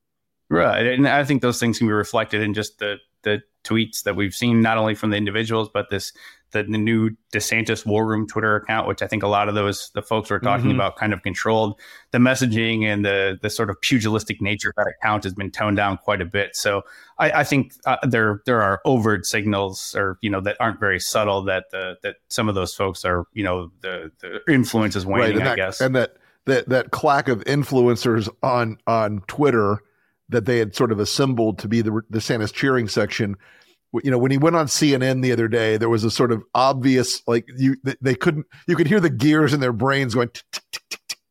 Right. 0.48 0.86
And 0.86 1.06
I 1.06 1.22
think 1.22 1.42
those 1.42 1.60
things 1.60 1.76
can 1.76 1.86
be 1.86 1.92
reflected 1.92 2.40
in 2.40 2.54
just 2.54 2.78
the 2.78 2.96
the 3.24 3.42
tweets 3.62 4.04
that 4.04 4.16
we've 4.16 4.34
seen, 4.34 4.62
not 4.62 4.78
only 4.78 4.94
from 4.94 5.10
the 5.10 5.18
individuals, 5.18 5.68
but 5.72 5.90
this 5.90 6.12
the, 6.52 6.62
the 6.62 6.78
new 6.78 7.10
DeSantis 7.34 7.84
War 7.84 8.06
Room 8.06 8.26
Twitter 8.26 8.56
account, 8.56 8.88
which 8.88 9.02
I 9.02 9.06
think 9.06 9.22
a 9.22 9.28
lot 9.28 9.50
of 9.50 9.54
those 9.54 9.90
the 9.94 10.00
folks 10.00 10.30
were 10.30 10.40
talking 10.40 10.66
mm-hmm. 10.66 10.76
about 10.76 10.96
kind 10.96 11.12
of 11.12 11.22
controlled 11.22 11.78
the 12.12 12.18
messaging 12.18 12.84
and 12.84 13.04
the 13.04 13.38
the 13.42 13.50
sort 13.50 13.68
of 13.68 13.78
pugilistic 13.82 14.40
nature 14.40 14.70
of 14.70 14.76
that 14.76 14.86
account 14.86 15.24
has 15.24 15.34
been 15.34 15.50
toned 15.50 15.76
down 15.76 15.98
quite 15.98 16.22
a 16.22 16.26
bit. 16.26 16.56
So 16.56 16.84
I, 17.18 17.32
I 17.32 17.44
think 17.44 17.74
uh, 17.84 17.98
there 18.02 18.40
there 18.46 18.62
are 18.62 18.80
overt 18.86 19.26
signals, 19.26 19.94
or 19.94 20.16
you 20.22 20.30
know, 20.30 20.40
that 20.40 20.56
aren't 20.58 20.80
very 20.80 21.00
subtle 21.00 21.42
that 21.42 21.66
the 21.70 21.98
that 22.02 22.16
some 22.30 22.48
of 22.48 22.54
those 22.54 22.74
folks 22.74 23.04
are 23.04 23.26
you 23.34 23.44
know 23.44 23.72
the 23.82 24.10
the 24.20 24.40
influence 24.50 24.96
is 24.96 25.04
waning. 25.04 25.36
Right, 25.36 25.42
I 25.42 25.48
that, 25.50 25.56
guess, 25.56 25.80
and 25.82 25.94
that 25.96 26.16
that 26.46 26.68
that 26.68 26.90
clack 26.90 27.28
of 27.28 27.44
influencers 27.44 28.28
on 28.42 28.78
on 28.86 29.22
Twitter 29.26 29.80
that 30.28 30.44
they 30.46 30.58
had 30.58 30.74
sort 30.74 30.92
of 30.92 30.98
assembled 30.98 31.58
to 31.60 31.68
be 31.68 31.80
the 31.80 32.02
the 32.10 32.18
DeSantis 32.18 32.52
cheering 32.52 32.88
section. 32.88 33.36
You 34.02 34.10
know, 34.10 34.18
when 34.18 34.32
he 34.32 34.38
went 34.38 34.56
on 34.56 34.66
CNN 34.66 35.22
the 35.22 35.30
other 35.30 35.46
day, 35.46 35.76
there 35.76 35.88
was 35.88 36.02
a 36.02 36.10
sort 36.10 36.32
of 36.32 36.42
obvious 36.54 37.22
like 37.26 37.46
you 37.56 37.76
they 38.00 38.14
couldn't 38.14 38.46
you 38.66 38.76
could 38.76 38.88
hear 38.88 39.00
the 39.00 39.10
gears 39.10 39.52
in 39.52 39.60
their 39.60 39.72
brains 39.72 40.14
going 40.14 40.30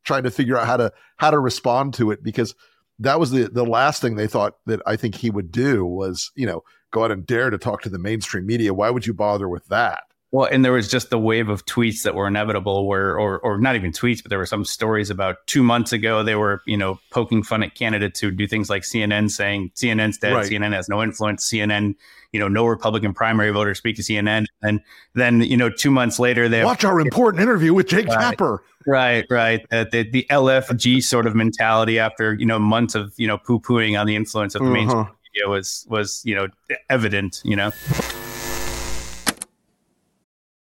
trying 0.04 0.22
to 0.22 0.30
figure 0.30 0.56
out 0.56 0.66
how 0.66 0.76
to 0.76 0.92
how 1.16 1.30
to 1.30 1.38
respond 1.38 1.94
to 1.94 2.10
it 2.10 2.22
because 2.22 2.54
that 2.98 3.20
was 3.20 3.30
the 3.30 3.48
the 3.48 3.64
last 3.64 4.00
thing 4.00 4.16
they 4.16 4.26
thought 4.26 4.54
that 4.66 4.80
I 4.86 4.96
think 4.96 5.14
he 5.14 5.30
would 5.30 5.50
do 5.50 5.84
was 5.84 6.30
you 6.34 6.46
know 6.46 6.62
go 6.90 7.04
out 7.04 7.10
and 7.10 7.26
dare 7.26 7.50
to 7.50 7.58
talk 7.58 7.82
to 7.82 7.90
the 7.90 7.98
mainstream 7.98 8.46
media. 8.46 8.72
Why 8.72 8.90
would 8.90 9.06
you 9.06 9.14
bother 9.14 9.48
with 9.48 9.66
that? 9.66 10.04
Well, 10.34 10.48
and 10.50 10.64
there 10.64 10.72
was 10.72 10.90
just 10.90 11.10
the 11.10 11.18
wave 11.18 11.48
of 11.48 11.64
tweets 11.64 12.02
that 12.02 12.16
were 12.16 12.26
inevitable, 12.26 12.88
where 12.88 13.16
or 13.16 13.38
or 13.38 13.56
not 13.56 13.76
even 13.76 13.92
tweets, 13.92 14.20
but 14.20 14.30
there 14.30 14.38
were 14.40 14.46
some 14.46 14.64
stories 14.64 15.08
about 15.08 15.36
two 15.46 15.62
months 15.62 15.92
ago 15.92 16.24
they 16.24 16.34
were 16.34 16.60
you 16.66 16.76
know 16.76 16.98
poking 17.10 17.44
fun 17.44 17.62
at 17.62 17.76
candidates 17.76 18.18
who 18.18 18.32
do 18.32 18.48
things 18.48 18.68
like 18.68 18.82
CNN 18.82 19.30
saying 19.30 19.70
CNN's 19.76 20.18
dead, 20.18 20.32
right. 20.32 20.50
CNN 20.50 20.72
has 20.72 20.88
no 20.88 21.04
influence, 21.04 21.48
CNN 21.48 21.94
you 22.32 22.40
know 22.40 22.48
no 22.48 22.66
Republican 22.66 23.14
primary 23.14 23.52
voters 23.52 23.78
speak 23.78 23.94
to 23.94 24.02
CNN, 24.02 24.46
and 24.60 24.80
then 25.14 25.40
you 25.40 25.56
know 25.56 25.70
two 25.70 25.92
months 25.92 26.18
later 26.18 26.48
they 26.48 26.64
watch 26.64 26.84
our 26.84 26.98
important 26.98 27.40
interview 27.40 27.72
with 27.72 27.86
Jake 27.86 28.08
right, 28.08 28.18
Tapper. 28.18 28.64
Right, 28.88 29.24
right. 29.30 29.64
Uh, 29.70 29.84
the 29.92 30.02
the 30.10 30.26
LFG 30.30 31.04
sort 31.04 31.28
of 31.28 31.36
mentality 31.36 32.00
after 32.00 32.34
you 32.34 32.44
know 32.44 32.58
months 32.58 32.96
of 32.96 33.14
you 33.18 33.28
know 33.28 33.38
poo 33.38 33.60
pooing 33.60 33.96
on 33.96 34.08
the 34.08 34.16
influence 34.16 34.56
of 34.56 34.62
the 34.62 34.66
uh-huh. 34.66 34.74
mainstream 34.74 35.06
media 35.32 35.48
was 35.48 35.86
was 35.88 36.22
you 36.24 36.34
know 36.34 36.48
evident. 36.90 37.40
You 37.44 37.54
know. 37.54 37.70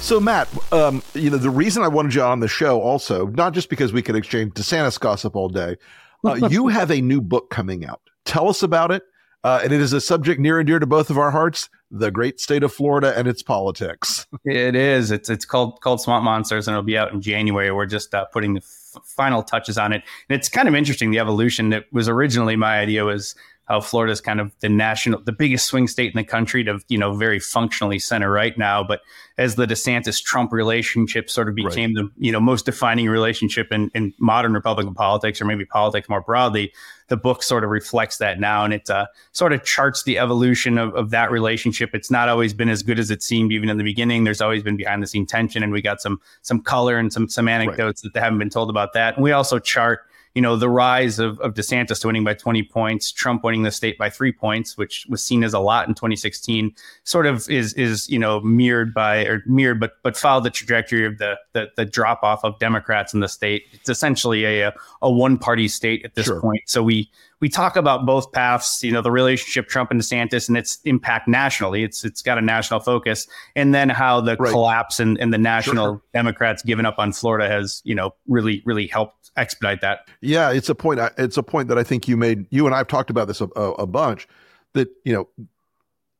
So, 0.00 0.20
Matt, 0.20 0.48
um, 0.72 1.02
you 1.14 1.28
know, 1.28 1.36
the 1.36 1.50
reason 1.50 1.82
I 1.82 1.88
wanted 1.88 2.14
you 2.14 2.22
on 2.22 2.40
the 2.40 2.48
show 2.48 2.80
also, 2.80 3.26
not 3.26 3.52
just 3.52 3.68
because 3.68 3.92
we 3.92 4.00
could 4.00 4.16
exchange 4.16 4.54
DeSantis 4.54 4.98
gossip 4.98 5.36
all 5.36 5.48
day, 5.48 5.76
uh, 6.24 6.34
you 6.50 6.68
have 6.68 6.90
a 6.90 7.00
new 7.00 7.20
book 7.20 7.50
coming 7.50 7.84
out. 7.84 8.00
Tell 8.24 8.48
us 8.48 8.62
about 8.62 8.90
it. 8.90 9.02
Uh, 9.44 9.60
and 9.62 9.72
it 9.72 9.80
is 9.80 9.92
a 9.92 10.00
subject 10.00 10.40
near 10.40 10.58
and 10.58 10.66
dear 10.66 10.78
to 10.78 10.86
both 10.86 11.10
of 11.10 11.18
our 11.18 11.30
hearts 11.30 11.68
the 11.90 12.10
great 12.10 12.40
state 12.40 12.62
of 12.62 12.72
Florida 12.72 13.16
and 13.16 13.26
its 13.28 13.42
politics. 13.42 14.26
It 14.44 14.74
is. 14.76 15.10
It's 15.10 15.28
it's 15.28 15.44
called 15.44 15.80
called 15.80 16.00
Swamp 16.00 16.24
Monsters, 16.24 16.68
and 16.68 16.74
it'll 16.74 16.82
be 16.82 16.96
out 16.96 17.12
in 17.12 17.20
January. 17.20 17.70
We're 17.70 17.86
just 17.86 18.14
uh, 18.14 18.24
putting 18.26 18.54
the 18.54 18.60
f- 18.60 19.02
final 19.04 19.42
touches 19.42 19.76
on 19.76 19.92
it, 19.92 20.02
and 20.28 20.38
it's 20.38 20.48
kind 20.48 20.68
of 20.68 20.74
interesting. 20.74 21.10
The 21.10 21.18
evolution 21.18 21.68
that 21.70 21.84
was 21.92 22.08
originally 22.08 22.56
my 22.56 22.78
idea 22.78 23.04
was 23.04 23.34
how 23.68 23.82
Florida 23.82 24.10
is 24.10 24.20
kind 24.20 24.40
of 24.40 24.50
the 24.60 24.68
national, 24.68 25.20
the 25.20 25.32
biggest 25.32 25.66
swing 25.66 25.86
state 25.86 26.10
in 26.10 26.16
the 26.16 26.24
country 26.24 26.64
to, 26.64 26.80
you 26.88 26.96
know, 26.96 27.14
very 27.14 27.38
functionally 27.38 27.98
center 27.98 28.30
right 28.30 28.56
now. 28.56 28.82
But 28.82 29.02
as 29.36 29.56
the 29.56 29.66
DeSantis 29.66 30.22
Trump 30.22 30.52
relationship 30.52 31.28
sort 31.28 31.50
of 31.50 31.54
became 31.54 31.94
right. 31.94 32.06
the, 32.06 32.10
you 32.16 32.32
know, 32.32 32.40
most 32.40 32.64
defining 32.64 33.08
relationship 33.08 33.70
in, 33.70 33.90
in 33.94 34.14
modern 34.18 34.54
Republican 34.54 34.94
politics 34.94 35.40
or 35.40 35.44
maybe 35.44 35.66
politics 35.66 36.08
more 36.08 36.22
broadly, 36.22 36.72
the 37.08 37.16
book 37.16 37.42
sort 37.42 37.62
of 37.62 37.68
reflects 37.68 38.16
that 38.16 38.40
now. 38.40 38.64
And 38.64 38.72
it 38.72 38.88
uh, 38.88 39.06
sort 39.32 39.52
of 39.52 39.62
charts 39.64 40.02
the 40.02 40.18
evolution 40.18 40.78
of, 40.78 40.94
of 40.94 41.10
that 41.10 41.30
relationship. 41.30 41.90
It's 41.92 42.10
not 42.10 42.30
always 42.30 42.54
been 42.54 42.70
as 42.70 42.82
good 42.82 42.98
as 42.98 43.10
it 43.10 43.22
seemed 43.22 43.52
even 43.52 43.68
in 43.68 43.76
the 43.76 43.84
beginning. 43.84 44.24
There's 44.24 44.40
always 44.40 44.62
been 44.62 44.78
behind 44.78 45.02
the 45.02 45.06
scene 45.06 45.26
tension 45.26 45.62
and 45.62 45.72
we 45.72 45.82
got 45.82 46.00
some, 46.00 46.20
some 46.40 46.62
color 46.62 46.96
and 46.96 47.12
some, 47.12 47.28
some 47.28 47.48
anecdotes 47.48 48.02
right. 48.02 48.14
that 48.14 48.22
haven't 48.22 48.38
been 48.38 48.50
told 48.50 48.70
about 48.70 48.94
that. 48.94 49.16
And 49.16 49.22
we 49.22 49.32
also 49.32 49.58
chart 49.58 50.00
you 50.38 50.42
know, 50.42 50.54
the 50.54 50.68
rise 50.68 51.18
of, 51.18 51.40
of 51.40 51.54
DeSantis 51.54 52.04
winning 52.04 52.22
by 52.22 52.32
20 52.32 52.62
points, 52.62 53.10
Trump 53.10 53.42
winning 53.42 53.64
the 53.64 53.72
state 53.72 53.98
by 53.98 54.08
three 54.08 54.30
points, 54.30 54.78
which 54.78 55.04
was 55.08 55.20
seen 55.20 55.42
as 55.42 55.52
a 55.52 55.58
lot 55.58 55.88
in 55.88 55.94
2016, 55.94 56.72
sort 57.02 57.26
of 57.26 57.50
is 57.50 57.74
is 57.74 58.08
you 58.08 58.20
know 58.20 58.38
mirrored 58.42 58.94
by 58.94 59.24
or 59.24 59.42
mirrored, 59.46 59.80
but 59.80 59.94
but 60.04 60.16
followed 60.16 60.44
the 60.44 60.50
trajectory 60.50 61.04
of 61.04 61.18
the 61.18 61.34
the, 61.54 61.66
the 61.74 61.84
drop 61.84 62.22
off 62.22 62.44
of 62.44 62.56
Democrats 62.60 63.12
in 63.12 63.18
the 63.18 63.26
state. 63.26 63.64
It's 63.72 63.88
essentially 63.88 64.44
a 64.44 64.72
a 65.02 65.10
one 65.10 65.38
party 65.38 65.66
state 65.66 66.04
at 66.04 66.14
this 66.14 66.26
sure. 66.26 66.40
point. 66.40 66.62
So 66.66 66.84
we 66.84 67.10
we 67.40 67.48
talk 67.48 67.76
about 67.76 68.04
both 68.04 68.32
paths, 68.32 68.82
you 68.82 68.90
know, 68.90 69.00
the 69.00 69.10
relationship 69.10 69.68
Trump 69.68 69.90
and 69.90 70.00
DeSantis 70.00 70.48
and 70.48 70.56
its 70.56 70.78
impact 70.84 71.28
nationally. 71.28 71.84
It's 71.84 72.04
it's 72.04 72.22
got 72.22 72.38
a 72.38 72.42
national 72.42 72.80
focus, 72.80 73.28
and 73.54 73.74
then 73.74 73.88
how 73.88 74.20
the 74.20 74.36
right. 74.36 74.50
collapse 74.50 74.98
and, 74.98 75.18
and 75.18 75.32
the 75.32 75.38
national 75.38 75.86
sure. 75.86 76.02
Democrats 76.12 76.62
giving 76.62 76.84
up 76.84 76.98
on 76.98 77.12
Florida 77.12 77.48
has, 77.48 77.80
you 77.84 77.94
know, 77.94 78.14
really 78.26 78.62
really 78.64 78.86
helped 78.86 79.30
expedite 79.36 79.80
that. 79.82 80.08
Yeah, 80.20 80.50
it's 80.50 80.68
a 80.68 80.74
point. 80.74 81.00
It's 81.16 81.36
a 81.36 81.42
point 81.42 81.68
that 81.68 81.78
I 81.78 81.84
think 81.84 82.08
you 82.08 82.16
made. 82.16 82.46
You 82.50 82.66
and 82.66 82.74
I've 82.74 82.88
talked 82.88 83.10
about 83.10 83.28
this 83.28 83.40
a, 83.40 83.46
a, 83.46 83.86
bunch. 83.86 84.26
That 84.74 84.88
you 85.04 85.12
know, 85.12 85.28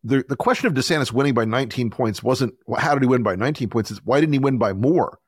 the 0.05 0.25
the 0.29 0.37
question 0.37 0.69
of 0.69 0.75
DeSantis 0.75 1.13
winning 1.13 1.35
by 1.35 1.45
19 1.45 1.91
points 1.91 2.23
wasn't 2.23 2.55
how 2.79 2.95
did 2.95 3.03
he 3.03 3.09
win 3.09 3.23
by 3.23 3.35
19 3.35 3.69
points? 3.69 3.91
It's 3.91 4.01
why 4.05 4.21
didn't 4.21 4.35
he 4.35 4.39
win 4.39 4.59
by 4.59 4.73
more? 4.73 5.19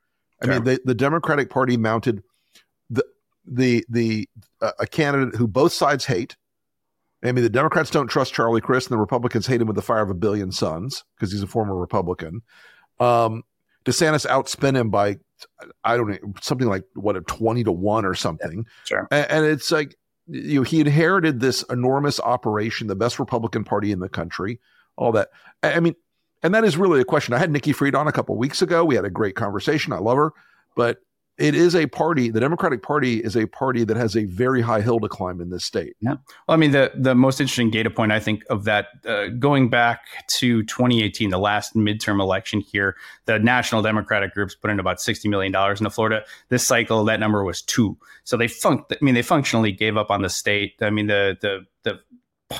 I 0.42 0.46
mean, 0.46 0.64
the, 0.64 0.80
the 0.86 0.94
Democratic 0.94 1.50
Party 1.50 1.76
mounted 1.76 2.22
the 3.46 3.84
the 3.88 4.28
uh, 4.60 4.72
a 4.78 4.86
candidate 4.86 5.36
who 5.36 5.46
both 5.46 5.72
sides 5.72 6.04
hate. 6.04 6.36
I 7.22 7.32
mean, 7.32 7.44
the 7.44 7.50
Democrats 7.50 7.90
don't 7.90 8.08
trust 8.08 8.32
Charlie 8.32 8.62
Crist, 8.62 8.88
and 8.88 8.96
the 8.96 9.00
Republicans 9.00 9.46
hate 9.46 9.60
him 9.60 9.66
with 9.66 9.76
the 9.76 9.82
fire 9.82 10.02
of 10.02 10.10
a 10.10 10.14
billion 10.14 10.52
suns 10.52 11.04
because 11.16 11.32
he's 11.32 11.42
a 11.42 11.46
former 11.46 11.76
Republican. 11.76 12.40
Um, 12.98 13.42
DeSantis 13.84 14.26
outspent 14.26 14.76
him 14.76 14.90
by, 14.90 15.18
I 15.84 15.96
don't 15.96 16.08
know, 16.08 16.34
something 16.40 16.68
like 16.68 16.84
what 16.94 17.16
a 17.16 17.20
twenty 17.22 17.64
to 17.64 17.72
one 17.72 18.04
or 18.04 18.14
something. 18.14 18.64
Yeah, 18.66 18.84
sure. 18.84 19.08
And, 19.10 19.30
and 19.30 19.46
it's 19.46 19.70
like 19.70 19.96
you 20.28 20.60
know, 20.60 20.62
he 20.62 20.80
inherited 20.80 21.40
this 21.40 21.62
enormous 21.64 22.20
operation, 22.20 22.86
the 22.86 22.94
best 22.94 23.18
Republican 23.18 23.64
Party 23.64 23.90
in 23.92 24.00
the 24.00 24.08
country, 24.08 24.60
all 24.96 25.12
that. 25.12 25.28
I 25.62 25.80
mean, 25.80 25.96
and 26.42 26.54
that 26.54 26.64
is 26.64 26.76
really 26.76 27.00
a 27.00 27.04
question. 27.04 27.34
I 27.34 27.38
had 27.38 27.50
Nikki 27.50 27.72
Fried 27.72 27.94
on 27.94 28.08
a 28.08 28.12
couple 28.12 28.36
weeks 28.36 28.62
ago. 28.62 28.84
We 28.84 28.94
had 28.94 29.04
a 29.04 29.10
great 29.10 29.34
conversation. 29.34 29.92
I 29.92 29.98
love 29.98 30.16
her, 30.16 30.32
but 30.74 30.98
it 31.40 31.54
is 31.54 31.74
a 31.74 31.86
party. 31.86 32.30
The 32.30 32.38
Democratic 32.38 32.82
Party 32.82 33.18
is 33.18 33.36
a 33.36 33.46
party 33.46 33.84
that 33.84 33.96
has 33.96 34.14
a 34.14 34.24
very 34.24 34.60
high 34.60 34.82
hill 34.82 35.00
to 35.00 35.08
climb 35.08 35.40
in 35.40 35.48
this 35.48 35.64
state. 35.64 35.96
Yeah. 36.00 36.16
Well, 36.46 36.54
I 36.54 36.56
mean, 36.56 36.72
the 36.72 36.92
the 36.94 37.14
most 37.14 37.40
interesting 37.40 37.70
data 37.70 37.90
point 37.90 38.12
I 38.12 38.20
think 38.20 38.44
of 38.50 38.64
that 38.64 38.88
uh, 39.06 39.28
going 39.28 39.70
back 39.70 40.02
to 40.38 40.62
2018, 40.64 41.30
the 41.30 41.38
last 41.38 41.74
midterm 41.74 42.20
election 42.20 42.60
here, 42.60 42.94
the 43.24 43.38
national 43.38 43.80
Democratic 43.80 44.34
groups 44.34 44.54
put 44.54 44.70
in 44.70 44.78
about 44.78 45.00
60 45.00 45.28
million 45.28 45.50
dollars 45.50 45.80
into 45.80 45.90
Florida. 45.90 46.24
This 46.50 46.66
cycle, 46.66 47.04
that 47.04 47.20
number 47.20 47.42
was 47.42 47.62
two. 47.62 47.96
So 48.24 48.36
they 48.36 48.48
fun- 48.48 48.84
I 48.90 48.96
mean, 49.00 49.14
they 49.14 49.22
functionally 49.22 49.72
gave 49.72 49.96
up 49.96 50.10
on 50.10 50.22
the 50.22 50.30
state. 50.30 50.74
I 50.82 50.90
mean, 50.90 51.06
the 51.06 51.38
the 51.40 51.64
the 51.84 52.00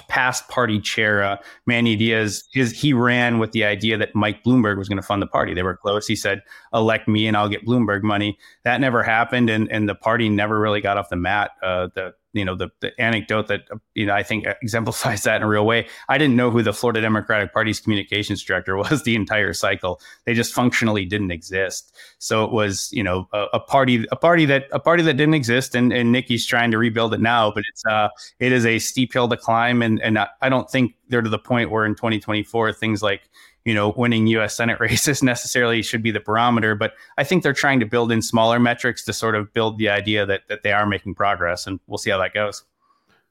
past 0.08 0.48
party 0.48 0.80
chair, 0.80 1.22
uh, 1.22 1.36
Manny 1.66 1.96
Diaz, 1.96 2.44
his, 2.52 2.70
he 2.72 2.92
ran 2.92 3.38
with 3.38 3.52
the 3.52 3.64
idea 3.64 3.96
that 3.98 4.14
Mike 4.14 4.44
Bloomberg 4.44 4.78
was 4.78 4.88
going 4.88 5.00
to 5.00 5.06
fund 5.06 5.20
the 5.20 5.26
party. 5.26 5.54
They 5.54 5.62
were 5.62 5.76
close. 5.76 6.06
He 6.06 6.16
said, 6.16 6.42
elect 6.72 7.08
me 7.08 7.26
and 7.26 7.36
I'll 7.36 7.48
get 7.48 7.66
Bloomberg 7.66 8.02
money. 8.02 8.38
That 8.64 8.80
never 8.80 9.02
happened. 9.02 9.50
And, 9.50 9.70
and 9.70 9.88
the 9.88 9.94
party 9.94 10.28
never 10.28 10.60
really 10.60 10.80
got 10.80 10.96
off 10.96 11.08
the 11.08 11.16
mat. 11.16 11.52
Uh, 11.62 11.88
the 11.94 12.14
you 12.32 12.44
know 12.44 12.54
the, 12.54 12.68
the 12.80 12.98
anecdote 13.00 13.48
that 13.48 13.62
you 13.94 14.06
know 14.06 14.14
I 14.14 14.22
think 14.22 14.46
exemplifies 14.62 15.22
that 15.24 15.36
in 15.36 15.42
a 15.42 15.48
real 15.48 15.66
way. 15.66 15.86
I 16.08 16.18
didn't 16.18 16.36
know 16.36 16.50
who 16.50 16.62
the 16.62 16.72
Florida 16.72 17.00
Democratic 17.00 17.52
Party's 17.52 17.80
communications 17.80 18.42
director 18.42 18.76
was 18.76 19.02
the 19.04 19.16
entire 19.16 19.52
cycle. 19.52 20.00
They 20.26 20.34
just 20.34 20.52
functionally 20.52 21.04
didn't 21.04 21.30
exist. 21.30 21.96
So 22.18 22.44
it 22.44 22.52
was 22.52 22.88
you 22.92 23.02
know 23.02 23.28
a, 23.32 23.46
a 23.54 23.60
party 23.60 24.06
a 24.10 24.16
party 24.16 24.46
that 24.46 24.68
a 24.72 24.80
party 24.80 25.02
that 25.02 25.14
didn't 25.14 25.34
exist, 25.34 25.74
and, 25.74 25.92
and 25.92 26.12
Nikki's 26.12 26.46
trying 26.46 26.70
to 26.70 26.78
rebuild 26.78 27.14
it 27.14 27.20
now. 27.20 27.50
But 27.50 27.64
it's 27.70 27.84
uh 27.86 28.08
it 28.38 28.52
is 28.52 28.66
a 28.66 28.78
steep 28.78 29.12
hill 29.12 29.28
to 29.28 29.36
climb, 29.36 29.82
and 29.82 30.00
and 30.00 30.18
I 30.18 30.48
don't 30.48 30.70
think 30.70 30.94
they're 31.10 31.22
to 31.22 31.28
the 31.28 31.38
point 31.38 31.70
where 31.70 31.84
in 31.84 31.94
2024 31.94 32.72
things 32.72 33.02
like 33.02 33.22
you 33.64 33.74
know, 33.74 33.92
winning 33.96 34.26
U.S. 34.28 34.56
Senate 34.56 34.80
races 34.80 35.22
necessarily 35.22 35.82
should 35.82 36.02
be 36.02 36.10
the 36.10 36.20
barometer. 36.20 36.74
But 36.74 36.94
I 37.18 37.24
think 37.24 37.42
they're 37.42 37.52
trying 37.52 37.80
to 37.80 37.86
build 37.86 38.12
in 38.12 38.22
smaller 38.22 38.58
metrics 38.58 39.04
to 39.04 39.12
sort 39.12 39.34
of 39.34 39.52
build 39.52 39.78
the 39.78 39.88
idea 39.88 40.26
that 40.26 40.42
that 40.48 40.62
they 40.62 40.72
are 40.72 40.86
making 40.86 41.14
progress, 41.14 41.66
and 41.66 41.80
we'll 41.86 41.98
see 41.98 42.10
how 42.10 42.18
that 42.18 42.34
goes. 42.34 42.64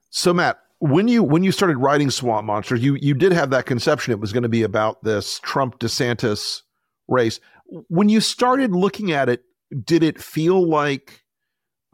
So, 0.09 0.33
Matt, 0.33 0.59
when 0.79 1.07
you 1.07 1.23
when 1.23 1.43
you 1.43 1.51
started 1.51 1.77
writing 1.77 2.09
Swamp 2.09 2.45
Monsters, 2.45 2.83
you 2.83 2.95
you 2.95 3.13
did 3.13 3.31
have 3.31 3.49
that 3.51 3.65
conception 3.65 4.11
it 4.11 4.19
was 4.19 4.33
going 4.33 4.43
to 4.43 4.49
be 4.49 4.63
about 4.63 5.03
this 5.03 5.39
Trump 5.39 5.79
DeSantis 5.79 6.61
race. 7.07 7.39
When 7.87 8.09
you 8.09 8.19
started 8.19 8.71
looking 8.71 9.11
at 9.11 9.29
it, 9.29 9.43
did 9.83 10.03
it 10.03 10.19
feel 10.19 10.67
like 10.67 11.23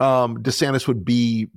um, 0.00 0.42
DeSantis 0.42 0.86
would 0.88 1.04
be 1.04 1.48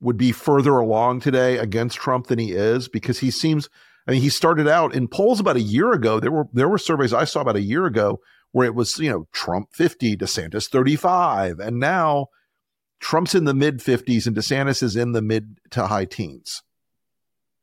would 0.00 0.16
be 0.16 0.32
further 0.32 0.78
along 0.78 1.20
today 1.20 1.58
against 1.58 1.96
Trump 1.96 2.26
than 2.26 2.38
he 2.38 2.52
is 2.52 2.88
because 2.88 3.18
he 3.18 3.30
seems 3.30 3.68
I 4.06 4.12
mean, 4.12 4.22
he 4.22 4.28
started 4.28 4.68
out 4.68 4.94
in 4.94 5.08
polls 5.08 5.40
about 5.40 5.56
a 5.56 5.60
year 5.60 5.92
ago. 5.92 6.20
There 6.20 6.30
were 6.30 6.46
there 6.52 6.68
were 6.68 6.78
surveys 6.78 7.12
I 7.12 7.24
saw 7.24 7.40
about 7.40 7.56
a 7.56 7.62
year 7.62 7.86
ago 7.86 8.20
where 8.52 8.66
it 8.66 8.74
was, 8.74 8.98
you 8.98 9.10
know, 9.10 9.26
Trump 9.32 9.68
50, 9.72 10.16
DeSantis 10.16 10.68
35. 10.68 11.58
And 11.58 11.78
now 11.80 12.28
Trump's 13.00 13.34
in 13.34 13.44
the 13.44 13.54
mid 13.54 13.80
50s 13.80 14.26
and 14.26 14.36
DeSantis 14.36 14.82
is 14.82 14.96
in 14.96 15.12
the 15.12 15.22
mid 15.22 15.58
to 15.70 15.88
high 15.88 16.04
teens. 16.04 16.62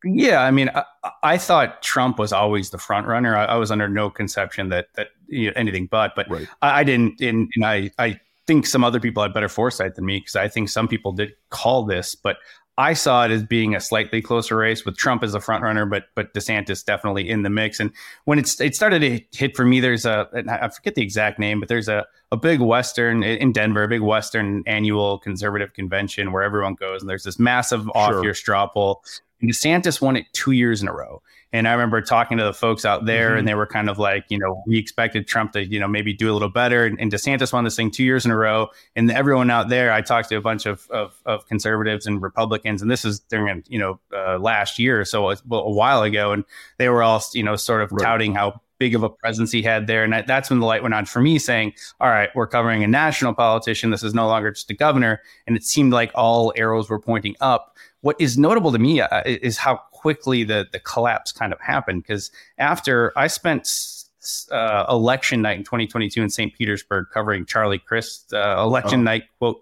Yeah, 0.05 0.41
I 0.41 0.51
mean, 0.51 0.69
I, 0.75 0.83
I, 1.23 1.37
thought 1.37 1.81
Trump 1.81 2.19
was 2.19 2.33
always 2.33 2.71
the 2.71 2.77
front 2.77 3.07
runner. 3.07 3.37
I, 3.37 3.45
I 3.45 3.55
was 3.55 3.71
under 3.71 3.87
no 3.87 4.09
conception 4.09 4.67
that 4.67 4.87
that 4.95 5.07
you 5.27 5.47
know, 5.47 5.53
anything 5.55 5.87
but, 5.89 6.11
but 6.13 6.29
right. 6.29 6.47
I, 6.61 6.81
I, 6.81 6.83
didn't. 6.83 7.21
And, 7.21 7.49
and 7.55 7.65
I 7.65 7.89
I 7.97 8.19
think 8.47 8.65
some 8.65 8.83
other 8.83 8.99
people 8.99 9.23
had 9.23 9.33
better 9.33 9.49
foresight 9.49 9.95
than 9.95 10.05
me 10.05 10.19
because 10.19 10.35
I 10.35 10.47
think 10.47 10.69
some 10.69 10.87
people 10.87 11.11
did 11.11 11.33
call 11.49 11.85
this, 11.85 12.15
but 12.15 12.37
I 12.77 12.93
saw 12.93 13.23
it 13.25 13.31
as 13.31 13.43
being 13.43 13.75
a 13.75 13.79
slightly 13.79 14.21
closer 14.21 14.57
race 14.57 14.83
with 14.83 14.97
Trump 14.97 15.23
as 15.23 15.35
a 15.35 15.39
front 15.39 15.63
runner, 15.63 15.85
but 15.85 16.05
but 16.15 16.33
DeSantis 16.33 16.83
definitely 16.83 17.29
in 17.29 17.43
the 17.43 17.49
mix. 17.49 17.79
And 17.79 17.91
when 18.25 18.39
it's 18.39 18.59
it 18.59 18.75
started 18.75 18.99
to 18.99 19.37
hit 19.37 19.55
for 19.55 19.63
me, 19.63 19.79
there's 19.79 20.05
a 20.05 20.27
I 20.49 20.67
forget 20.69 20.95
the 20.95 21.03
exact 21.03 21.37
name, 21.37 21.59
but 21.59 21.69
there's 21.69 21.87
a 21.87 22.05
a 22.31 22.37
big 22.37 22.61
Western 22.61 23.21
in 23.21 23.51
Denver, 23.51 23.83
a 23.83 23.87
big 23.87 24.01
Western 24.01 24.63
annual 24.65 25.19
conservative 25.19 25.73
convention 25.73 26.31
where 26.31 26.41
everyone 26.41 26.73
goes, 26.73 27.01
and 27.01 27.09
there's 27.09 27.23
this 27.23 27.37
massive 27.37 27.87
off 27.93 28.23
year 28.23 28.33
straw 28.33 28.67
poll. 28.67 29.03
And 29.43 29.51
DeSantis 29.51 29.99
won 29.99 30.15
it 30.15 30.25
two 30.31 30.51
years 30.51 30.81
in 30.81 30.87
a 30.87 30.93
row. 30.93 31.21
And 31.51 31.67
I 31.67 31.73
remember 31.73 32.01
talking 32.01 32.37
to 32.37 32.45
the 32.45 32.53
folks 32.53 32.85
out 32.85 33.05
there, 33.05 33.31
mm-hmm. 33.31 33.39
and 33.39 33.47
they 33.47 33.55
were 33.55 33.67
kind 33.67 33.89
of 33.89 33.99
like, 33.99 34.23
you 34.29 34.39
know, 34.39 34.63
we 34.65 34.77
expected 34.79 35.27
Trump 35.27 35.51
to, 35.51 35.65
you 35.65 35.81
know, 35.81 35.87
maybe 35.87 36.13
do 36.13 36.31
a 36.31 36.33
little 36.33 36.49
better. 36.49 36.85
And, 36.85 36.97
and, 36.99 37.11
DeSantis 37.11 37.51
won 37.51 37.65
this 37.65 37.75
thing 37.75 37.91
two 37.91 38.05
years 38.05 38.23
in 38.23 38.31
a 38.31 38.37
row. 38.37 38.69
And 38.95 39.11
everyone 39.11 39.51
out 39.51 39.67
there, 39.67 39.91
I 39.91 40.01
talked 40.01 40.29
to 40.29 40.37
a 40.37 40.41
bunch 40.41 40.65
of, 40.65 40.89
of, 40.91 41.13
of 41.25 41.45
conservatives 41.45 42.05
and 42.05 42.21
Republicans, 42.21 42.81
and 42.81 42.89
this 42.89 43.03
is 43.03 43.19
during, 43.19 43.63
you 43.67 43.77
know, 43.77 43.99
uh, 44.15 44.39
last 44.39 44.79
year, 44.79 45.03
so 45.03 45.29
a, 45.29 45.33
a, 45.33 45.71
while 45.71 46.03
ago, 46.03 46.31
and 46.31 46.45
they 46.77 46.87
were 46.87 47.03
all, 47.03 47.21
you 47.33 47.43
know, 47.43 47.57
sort 47.57 47.81
of 47.81 47.91
right. 47.91 48.01
touting 48.01 48.33
how 48.33 48.61
big 48.79 48.95
of 48.95 49.03
a 49.03 49.09
presence 49.09 49.51
he 49.51 49.61
had 49.61 49.87
there. 49.87 50.03
And 50.03 50.25
that's 50.25 50.49
when 50.49 50.59
the 50.59 50.65
light 50.65 50.81
went 50.81 50.93
on 50.93 51.05
for 51.05 51.21
me 51.21 51.37
saying, 51.37 51.73
all 51.99 52.09
right, 52.09 52.29
we're 52.33 52.47
covering 52.47 52.83
a 52.83 52.87
national 52.87 53.33
politician. 53.33 53.91
This 53.91 54.03
is 54.03 54.13
no 54.13 54.27
longer 54.27 54.51
just 54.51 54.69
a 54.71 54.73
governor. 54.73 55.21
And 55.47 55.55
it 55.55 55.63
seemed 55.63 55.93
like 55.93 56.11
all 56.15 56.53
arrows 56.55 56.89
were 56.89 56.99
pointing 56.99 57.35
up. 57.41 57.77
What 58.03 58.17
is 58.19 58.37
notable 58.37 58.73
to 58.73 58.79
me 58.79 58.99
uh, 58.99 59.21
is 59.25 59.57
how 59.57 59.77
quickly 59.91 60.43
the 60.43 60.67
the 60.71 60.79
collapse 60.79 61.31
kind 61.31 61.53
of 61.53 61.61
happened 61.61 62.03
because 62.03 62.31
after 62.57 63.13
I 63.17 63.27
spent 63.27 63.65
uh, 64.51 64.85
election 64.89 65.41
night 65.41 65.57
in 65.57 65.63
2022 65.63 66.21
in 66.21 66.29
St. 66.29 66.53
Petersburg 66.53 67.07
covering 67.13 67.45
Charlie 67.45 67.79
Crist 67.79 68.33
uh, 68.33 68.57
election 68.59 69.01
oh. 69.01 69.03
night 69.03 69.23
quote 69.39 69.61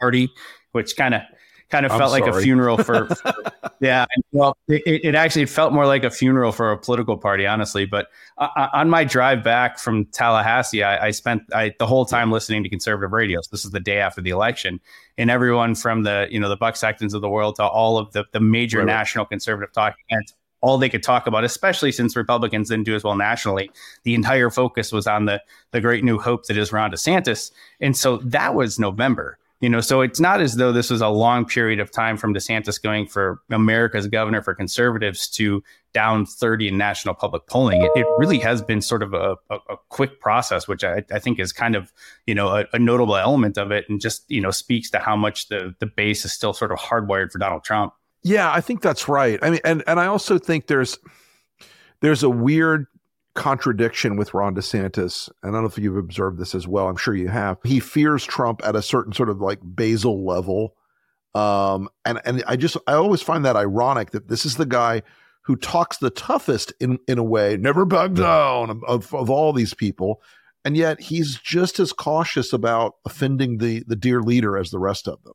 party, 0.00 0.28
which 0.72 0.96
kind 0.96 1.14
of 1.14 1.22
kind 1.70 1.84
of 1.86 1.92
felt 1.92 2.12
like 2.12 2.26
a 2.26 2.40
funeral 2.40 2.76
for, 2.78 3.06
for 3.06 3.34
yeah. 3.80 4.06
Well, 4.32 4.56
it, 4.68 5.04
it, 5.04 5.14
actually 5.14 5.46
felt 5.46 5.72
more 5.72 5.86
like 5.86 6.04
a 6.04 6.10
funeral 6.10 6.52
for 6.52 6.72
a 6.72 6.78
political 6.78 7.16
party, 7.16 7.46
honestly. 7.46 7.86
But 7.86 8.08
uh, 8.38 8.68
on 8.72 8.88
my 8.90 9.04
drive 9.04 9.42
back 9.42 9.78
from 9.78 10.06
Tallahassee, 10.06 10.82
I, 10.82 11.06
I 11.06 11.10
spent 11.10 11.42
I, 11.52 11.74
the 11.78 11.86
whole 11.86 12.04
time 12.04 12.30
listening 12.30 12.62
to 12.62 12.68
conservative 12.68 13.12
radio. 13.12 13.40
So 13.40 13.48
this 13.50 13.64
is 13.64 13.72
the 13.72 13.80
day 13.80 13.98
after 13.98 14.20
the 14.20 14.30
election, 14.30 14.80
and 15.18 15.30
everyone 15.30 15.74
from 15.74 16.02
the 16.04 16.28
you 16.30 16.38
know 16.38 16.48
the 16.48 16.56
Buck 16.56 16.76
Sextons 16.76 17.14
of 17.14 17.20
the 17.20 17.30
world 17.30 17.56
to 17.56 17.64
all 17.64 17.98
of 17.98 18.12
the 18.12 18.24
the 18.32 18.40
major 18.40 18.78
right. 18.78 18.86
national 18.86 19.24
conservative 19.26 19.72
talking 19.72 20.04
heads 20.10 20.34
all 20.62 20.78
they 20.78 20.88
could 20.88 21.02
talk 21.02 21.26
about, 21.26 21.44
especially 21.44 21.92
since 21.92 22.16
Republicans 22.16 22.70
didn't 22.70 22.86
do 22.86 22.94
as 22.94 23.04
well 23.04 23.14
nationally. 23.14 23.70
The 24.04 24.14
entire 24.14 24.50
focus 24.50 24.90
was 24.90 25.06
on 25.06 25.26
the 25.26 25.42
the 25.70 25.80
great 25.80 26.02
new 26.02 26.18
hope 26.18 26.46
that 26.46 26.56
is 26.56 26.72
Ron 26.72 26.90
DeSantis, 26.90 27.50
and 27.80 27.96
so 27.96 28.16
that 28.18 28.54
was 28.54 28.78
November. 28.78 29.38
You 29.60 29.70
know, 29.70 29.80
so 29.80 30.02
it's 30.02 30.20
not 30.20 30.42
as 30.42 30.56
though 30.56 30.70
this 30.70 30.90
was 30.90 31.00
a 31.00 31.08
long 31.08 31.46
period 31.46 31.80
of 31.80 31.90
time 31.90 32.18
from 32.18 32.34
DeSantis 32.34 32.80
going 32.80 33.06
for 33.06 33.40
America's 33.50 34.06
governor 34.06 34.42
for 34.42 34.54
conservatives 34.54 35.28
to 35.30 35.62
down 35.94 36.26
30 36.26 36.68
in 36.68 36.76
national 36.76 37.14
public 37.14 37.46
polling. 37.46 37.82
It, 37.82 37.90
it 37.94 38.06
really 38.18 38.38
has 38.40 38.60
been 38.60 38.82
sort 38.82 39.02
of 39.02 39.14
a, 39.14 39.36
a, 39.48 39.54
a 39.70 39.76
quick 39.88 40.20
process, 40.20 40.68
which 40.68 40.84
I, 40.84 41.02
I, 41.10 41.18
think 41.18 41.40
is 41.40 41.54
kind 41.54 41.74
of, 41.74 41.90
you 42.26 42.34
know, 42.34 42.48
a, 42.48 42.66
a, 42.74 42.78
notable 42.78 43.16
element 43.16 43.56
of 43.56 43.70
it 43.70 43.86
and 43.88 43.98
just, 43.98 44.30
you 44.30 44.42
know, 44.42 44.50
speaks 44.50 44.90
to 44.90 44.98
how 44.98 45.16
much 45.16 45.48
the, 45.48 45.74
the 45.78 45.86
base 45.86 46.26
is 46.26 46.34
still 46.34 46.52
sort 46.52 46.70
of 46.70 46.78
hardwired 46.78 47.32
for 47.32 47.38
Donald 47.38 47.64
Trump. 47.64 47.94
Yeah, 48.22 48.52
I 48.52 48.60
think 48.60 48.82
that's 48.82 49.08
right. 49.08 49.38
I 49.40 49.48
mean, 49.48 49.60
and, 49.64 49.82
and 49.86 49.98
I 49.98 50.04
also 50.04 50.36
think 50.36 50.66
there's, 50.66 50.98
there's 52.02 52.22
a 52.22 52.28
weird 52.28 52.88
contradiction 53.36 54.16
with 54.16 54.34
Ron 54.34 54.54
DeSantis, 54.54 55.28
and 55.42 55.50
I 55.50 55.54
don't 55.54 55.62
know 55.62 55.68
if 55.68 55.78
you've 55.78 55.96
observed 55.96 56.38
this 56.38 56.54
as 56.54 56.66
well. 56.66 56.88
I'm 56.88 56.96
sure 56.96 57.14
you 57.14 57.28
have. 57.28 57.58
He 57.62 57.78
fears 57.78 58.24
Trump 58.24 58.60
at 58.64 58.74
a 58.74 58.82
certain 58.82 59.12
sort 59.12 59.28
of 59.28 59.40
like 59.40 59.60
basal 59.74 60.26
level. 60.26 60.74
Um, 61.34 61.88
and 62.04 62.20
and 62.24 62.42
I 62.46 62.56
just 62.56 62.76
I 62.86 62.94
always 62.94 63.22
find 63.22 63.44
that 63.44 63.56
ironic 63.56 64.10
that 64.10 64.28
this 64.28 64.44
is 64.44 64.56
the 64.56 64.66
guy 64.66 65.02
who 65.42 65.54
talks 65.54 65.98
the 65.98 66.10
toughest 66.10 66.72
in 66.80 66.98
in 67.06 67.18
a 67.18 67.22
way, 67.22 67.56
never 67.56 67.84
back 67.84 68.14
down 68.14 68.82
of, 68.88 69.14
of 69.14 69.30
all 69.30 69.52
these 69.52 69.74
people, 69.74 70.22
and 70.64 70.76
yet 70.76 71.00
he's 71.00 71.36
just 71.36 71.78
as 71.78 71.92
cautious 71.92 72.52
about 72.52 72.94
offending 73.04 73.58
the 73.58 73.84
the 73.86 73.96
dear 73.96 74.22
leader 74.22 74.56
as 74.56 74.70
the 74.70 74.78
rest 74.78 75.06
of 75.06 75.22
them. 75.24 75.34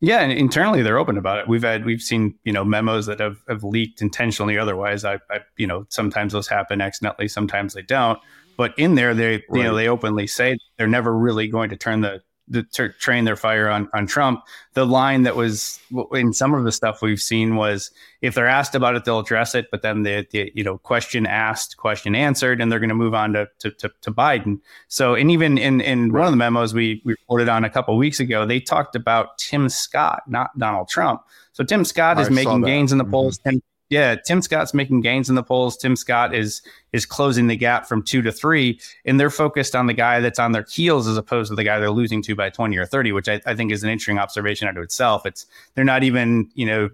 Yeah, 0.00 0.20
and 0.20 0.32
internally 0.32 0.82
they're 0.82 0.98
open 0.98 1.18
about 1.18 1.38
it. 1.38 1.48
We've 1.48 1.62
had 1.62 1.84
we've 1.84 2.00
seen 2.00 2.34
you 2.44 2.52
know 2.52 2.64
memos 2.64 3.06
that 3.06 3.20
have, 3.20 3.36
have 3.48 3.62
leaked 3.62 4.00
intentionally. 4.00 4.56
Otherwise, 4.56 5.04
I, 5.04 5.14
I 5.30 5.40
you 5.56 5.66
know 5.66 5.86
sometimes 5.90 6.32
those 6.32 6.48
happen 6.48 6.80
accidentally, 6.80 7.28
sometimes 7.28 7.74
they 7.74 7.82
don't. 7.82 8.18
But 8.56 8.78
in 8.78 8.94
there, 8.94 9.14
they 9.14 9.32
right. 9.32 9.44
you 9.52 9.62
know 9.62 9.74
they 9.74 9.88
openly 9.88 10.26
say 10.26 10.58
they're 10.78 10.86
never 10.88 11.16
really 11.16 11.48
going 11.48 11.70
to 11.70 11.76
turn 11.76 12.00
the 12.00 12.22
the, 12.50 12.64
to 12.64 12.90
train 12.90 13.24
their 13.24 13.36
fire 13.36 13.68
on 13.68 13.88
on 13.94 14.06
Trump. 14.06 14.42
The 14.74 14.84
line 14.84 15.22
that 15.22 15.36
was 15.36 15.80
in 16.12 16.32
some 16.32 16.52
of 16.52 16.64
the 16.64 16.72
stuff 16.72 17.00
we've 17.00 17.20
seen 17.20 17.56
was 17.56 17.90
if 18.20 18.34
they're 18.34 18.46
asked 18.46 18.74
about 18.74 18.96
it, 18.96 19.04
they'll 19.04 19.20
address 19.20 19.54
it, 19.54 19.68
but 19.70 19.82
then 19.82 20.02
the, 20.02 20.26
the 20.30 20.52
you 20.54 20.62
know 20.62 20.78
question 20.78 21.26
asked, 21.26 21.76
question 21.76 22.14
answered, 22.14 22.60
and 22.60 22.70
they're 22.70 22.80
going 22.80 22.90
to 22.90 22.94
move 22.94 23.14
on 23.14 23.32
to, 23.32 23.48
to, 23.60 23.70
to 23.70 23.90
to 24.02 24.10
Biden. 24.10 24.60
So, 24.88 25.14
and 25.14 25.30
even 25.30 25.56
in 25.56 25.80
in 25.80 26.12
right. 26.12 26.20
one 26.20 26.26
of 26.26 26.32
the 26.32 26.36
memos 26.36 26.74
we, 26.74 27.00
we 27.04 27.12
reported 27.12 27.48
on 27.48 27.64
a 27.64 27.70
couple 27.70 27.96
weeks 27.96 28.20
ago, 28.20 28.44
they 28.44 28.60
talked 28.60 28.96
about 28.96 29.38
Tim 29.38 29.68
Scott, 29.68 30.22
not 30.26 30.50
Donald 30.58 30.88
Trump. 30.88 31.22
So 31.52 31.64
Tim 31.64 31.84
Scott 31.84 32.20
is 32.20 32.28
I 32.28 32.30
making 32.30 32.62
gains 32.62 32.92
in 32.92 32.98
the 32.98 33.04
polls. 33.04 33.38
Mm-hmm. 33.38 33.50
Tim, 33.50 33.62
yeah, 33.90 34.14
Tim 34.14 34.40
Scott's 34.40 34.72
making 34.72 35.00
gains 35.00 35.28
in 35.28 35.34
the 35.34 35.42
polls. 35.42 35.76
Tim 35.76 35.96
Scott 35.96 36.32
is 36.32 36.62
is 36.92 37.04
closing 37.04 37.48
the 37.48 37.56
gap 37.56 37.86
from 37.86 38.02
two 38.02 38.22
to 38.22 38.30
three, 38.30 38.80
and 39.04 39.18
they're 39.18 39.30
focused 39.30 39.74
on 39.74 39.86
the 39.88 39.94
guy 39.94 40.20
that's 40.20 40.38
on 40.38 40.52
their 40.52 40.64
heels 40.70 41.08
as 41.08 41.16
opposed 41.16 41.50
to 41.50 41.56
the 41.56 41.64
guy 41.64 41.78
they're 41.80 41.90
losing 41.90 42.22
to 42.22 42.36
by 42.36 42.50
twenty 42.50 42.78
or 42.78 42.86
thirty, 42.86 43.10
which 43.10 43.28
I, 43.28 43.40
I 43.46 43.56
think 43.56 43.72
is 43.72 43.82
an 43.82 43.90
interesting 43.90 44.18
observation 44.18 44.68
unto 44.68 44.80
itself. 44.80 45.26
It's 45.26 45.44
they're 45.74 45.84
not 45.84 46.04
even 46.04 46.48
you 46.54 46.66
know 46.66 46.90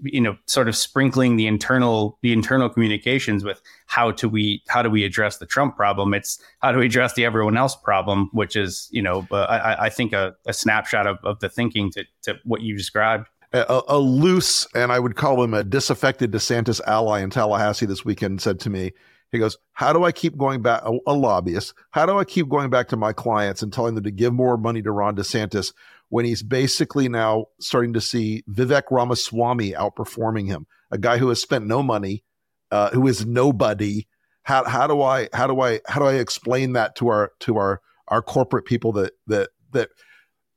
you 0.00 0.20
know 0.20 0.36
sort 0.46 0.68
of 0.68 0.76
sprinkling 0.76 1.36
the 1.36 1.46
internal 1.46 2.18
the 2.20 2.32
internal 2.32 2.68
communications 2.68 3.44
with 3.44 3.62
how 3.86 4.10
do 4.10 4.28
we 4.28 4.60
how 4.68 4.82
do 4.82 4.90
we 4.90 5.04
address 5.04 5.38
the 5.38 5.46
Trump 5.46 5.76
problem? 5.76 6.14
It's 6.14 6.42
how 6.62 6.72
do 6.72 6.78
we 6.78 6.86
address 6.86 7.14
the 7.14 7.24
everyone 7.24 7.56
else 7.56 7.76
problem, 7.76 8.28
which 8.32 8.56
is 8.56 8.88
you 8.90 9.02
know 9.02 9.24
uh, 9.30 9.42
I, 9.42 9.86
I 9.86 9.88
think 9.88 10.12
a, 10.12 10.34
a 10.46 10.52
snapshot 10.52 11.06
of, 11.06 11.18
of 11.22 11.38
the 11.38 11.48
thinking 11.48 11.92
to 11.92 12.04
to 12.22 12.40
what 12.42 12.62
you 12.62 12.76
described 12.76 13.28
a, 13.52 13.82
a, 13.88 13.98
loose 13.98 14.66
and 14.74 14.92
I 14.92 14.98
would 14.98 15.16
call 15.16 15.42
him 15.42 15.54
a 15.54 15.64
disaffected 15.64 16.30
DeSantis 16.30 16.80
ally 16.86 17.20
in 17.20 17.30
Tallahassee 17.30 17.86
this 17.86 18.04
weekend 18.04 18.40
said 18.40 18.60
to 18.60 18.70
me, 18.70 18.92
he 19.32 19.38
goes, 19.38 19.58
How 19.72 19.92
do 19.92 20.04
I 20.04 20.12
keep 20.12 20.36
going 20.36 20.62
back, 20.62 20.82
a, 20.84 20.96
a, 21.06 21.14
lobbyist, 21.14 21.74
how 21.90 22.06
do 22.06 22.18
I 22.18 22.24
keep 22.24 22.48
going 22.48 22.70
back 22.70 22.88
to 22.88 22.96
my 22.96 23.12
clients 23.12 23.62
and 23.62 23.72
telling 23.72 23.94
them 23.94 24.04
to 24.04 24.10
give 24.10 24.32
more 24.32 24.56
money 24.56 24.82
to 24.82 24.92
Ron 24.92 25.16
DeSantis 25.16 25.72
when 26.08 26.24
he's 26.24 26.42
basically 26.42 27.08
now 27.08 27.46
starting 27.60 27.92
to 27.92 28.00
see 28.00 28.42
Vivek 28.50 28.84
Ramaswamy 28.90 29.72
outperforming 29.72 30.46
him, 30.46 30.66
a 30.90 30.98
guy 30.98 31.18
who 31.18 31.28
has 31.28 31.40
spent 31.40 31.66
no 31.66 31.82
money, 31.82 32.24
uh, 32.70 32.90
who 32.90 33.06
is 33.06 33.26
nobody. 33.26 34.06
How, 34.42 34.64
how 34.64 34.86
do 34.86 35.02
I 35.02 35.28
how 35.32 35.46
do 35.46 35.60
I 35.60 35.80
how 35.86 36.00
do 36.00 36.06
I 36.06 36.14
explain 36.14 36.72
that 36.72 36.96
to 36.96 37.08
our 37.08 37.32
to 37.40 37.56
our 37.58 37.80
our 38.08 38.22
corporate 38.22 38.64
people 38.64 38.92
that 38.92 39.12
that 39.26 39.50
that 39.72 39.90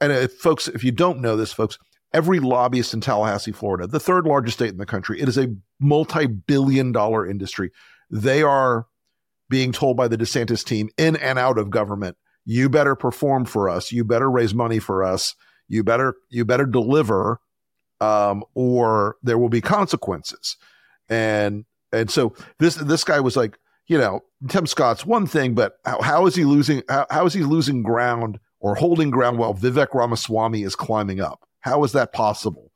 and 0.01 0.11
if 0.11 0.33
folks 0.33 0.67
if 0.67 0.83
you 0.83 0.91
don't 0.91 1.21
know 1.21 1.35
this 1.35 1.53
folks 1.53 1.77
every 2.13 2.39
lobbyist 2.39 2.93
in 2.93 3.01
Tallahassee, 3.01 3.51
Florida, 3.51 3.87
the 3.87 3.99
third 3.99 4.25
largest 4.25 4.57
state 4.57 4.69
in 4.69 4.77
the 4.77 4.85
country, 4.85 5.19
it 5.19 5.27
is 5.27 5.37
a 5.37 5.53
multi 5.79 6.27
billion 6.27 6.91
dollar 6.91 7.27
industry. 7.27 7.71
They 8.09 8.43
are 8.43 8.87
being 9.49 9.71
told 9.71 9.97
by 9.97 10.07
the 10.07 10.17
DeSantis 10.17 10.63
team 10.63 10.89
in 10.97 11.15
and 11.15 11.37
out 11.37 11.57
of 11.57 11.69
government, 11.69 12.17
you 12.45 12.69
better 12.69 12.95
perform 12.95 13.45
for 13.45 13.69
us, 13.69 13.91
you 13.91 14.03
better 14.03 14.29
raise 14.29 14.53
money 14.53 14.79
for 14.79 15.03
us, 15.03 15.35
you 15.67 15.83
better 15.83 16.15
you 16.29 16.45
better 16.45 16.65
deliver 16.65 17.39
um, 18.01 18.43
or 18.53 19.17
there 19.23 19.37
will 19.37 19.49
be 19.49 19.61
consequences. 19.61 20.57
And 21.09 21.65
and 21.91 22.09
so 22.09 22.35
this 22.59 22.75
this 22.75 23.03
guy 23.03 23.19
was 23.19 23.35
like, 23.35 23.57
you 23.87 23.97
know, 23.97 24.21
Tim 24.49 24.67
Scott's 24.67 25.05
one 25.05 25.25
thing, 25.25 25.53
but 25.53 25.73
how, 25.85 26.01
how 26.01 26.25
is 26.25 26.35
he 26.35 26.45
losing 26.45 26.83
how, 26.89 27.05
how 27.09 27.25
is 27.25 27.33
he 27.33 27.43
losing 27.43 27.83
ground 27.83 28.39
or 28.59 28.75
holding 28.75 29.09
ground 29.09 29.37
while 29.37 29.53
Vivek 29.53 29.93
Ramaswamy 29.93 30.63
is 30.63 30.75
climbing 30.75 31.21
up? 31.21 31.47
How 31.63 31.83
is 31.83 31.93
that 31.93 32.13
possible? 32.13 32.71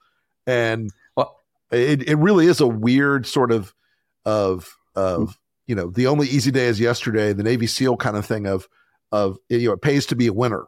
And 0.45 0.89
well, 1.15 1.37
it, 1.71 2.07
it 2.07 2.15
really 2.15 2.47
is 2.47 2.61
a 2.61 2.67
weird 2.67 3.27
sort 3.27 3.51
of 3.51 3.73
of 4.25 4.75
of 4.95 5.19
mm. 5.19 5.35
you 5.67 5.75
know 5.75 5.89
the 5.91 6.07
only 6.07 6.27
easy 6.27 6.51
day 6.51 6.67
is 6.67 6.79
yesterday, 6.79 7.33
the 7.33 7.43
Navy 7.43 7.67
SEAL 7.67 7.97
kind 7.97 8.17
of 8.17 8.25
thing 8.25 8.47
of 8.47 8.67
of 9.11 9.37
you 9.49 9.67
know 9.67 9.73
it 9.73 9.81
pays 9.81 10.05
to 10.07 10.15
be 10.15 10.27
a 10.27 10.33
winner, 10.33 10.65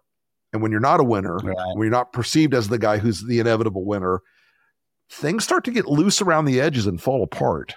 and 0.51 0.61
when 0.61 0.71
you're 0.71 0.81
not 0.81 0.99
a 0.99 1.03
winner, 1.03 1.37
right. 1.37 1.55
when 1.73 1.85
you're 1.85 1.89
not 1.89 2.13
perceived 2.13 2.53
as 2.53 2.67
the 2.67 2.77
guy 2.77 2.97
who's 2.97 3.23
the 3.25 3.39
inevitable 3.39 3.85
winner, 3.85 4.21
things 5.09 5.45
start 5.45 5.63
to 5.63 5.71
get 5.71 5.87
loose 5.87 6.21
around 6.21 6.45
the 6.45 6.59
edges 6.59 6.87
and 6.87 7.01
fall 7.01 7.23
apart. 7.23 7.75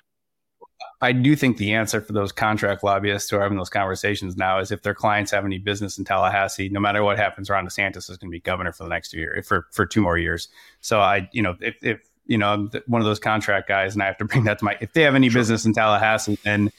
I 1.02 1.10
do 1.10 1.34
think 1.34 1.56
the 1.56 1.74
answer 1.74 2.00
for 2.00 2.12
those 2.12 2.30
contract 2.30 2.84
lobbyists 2.84 3.28
who 3.28 3.36
are 3.36 3.42
having 3.42 3.58
those 3.58 3.68
conversations 3.68 4.36
now 4.36 4.60
is 4.60 4.70
if 4.70 4.82
their 4.82 4.94
clients 4.94 5.32
have 5.32 5.44
any 5.44 5.58
business 5.58 5.98
in 5.98 6.04
Tallahassee, 6.04 6.68
no 6.68 6.78
matter 6.78 7.02
what 7.02 7.18
happens, 7.18 7.50
Ron 7.50 7.66
DeSantis 7.66 8.08
is 8.08 8.16
going 8.16 8.30
to 8.30 8.32
be 8.32 8.38
governor 8.38 8.70
for 8.70 8.84
the 8.84 8.88
next 8.88 9.12
year, 9.12 9.42
for 9.44 9.66
for 9.72 9.84
two 9.84 10.00
more 10.00 10.16
years. 10.16 10.48
So 10.80 11.00
I, 11.00 11.28
you 11.32 11.42
know, 11.42 11.56
if, 11.60 11.74
if 11.82 12.00
you 12.26 12.38
know 12.38 12.52
I'm 12.52 12.70
one 12.86 13.00
of 13.00 13.04
those 13.04 13.18
contract 13.18 13.68
guys, 13.68 13.94
and 13.94 14.02
I 14.02 14.06
have 14.06 14.16
to 14.18 14.24
bring 14.26 14.44
that 14.44 14.60
to 14.60 14.64
my, 14.64 14.76
if 14.80 14.92
they 14.92 15.02
have 15.02 15.16
any 15.16 15.28
sure. 15.28 15.40
business 15.40 15.64
in 15.66 15.72
Tallahassee, 15.72 16.38
then 16.44 16.70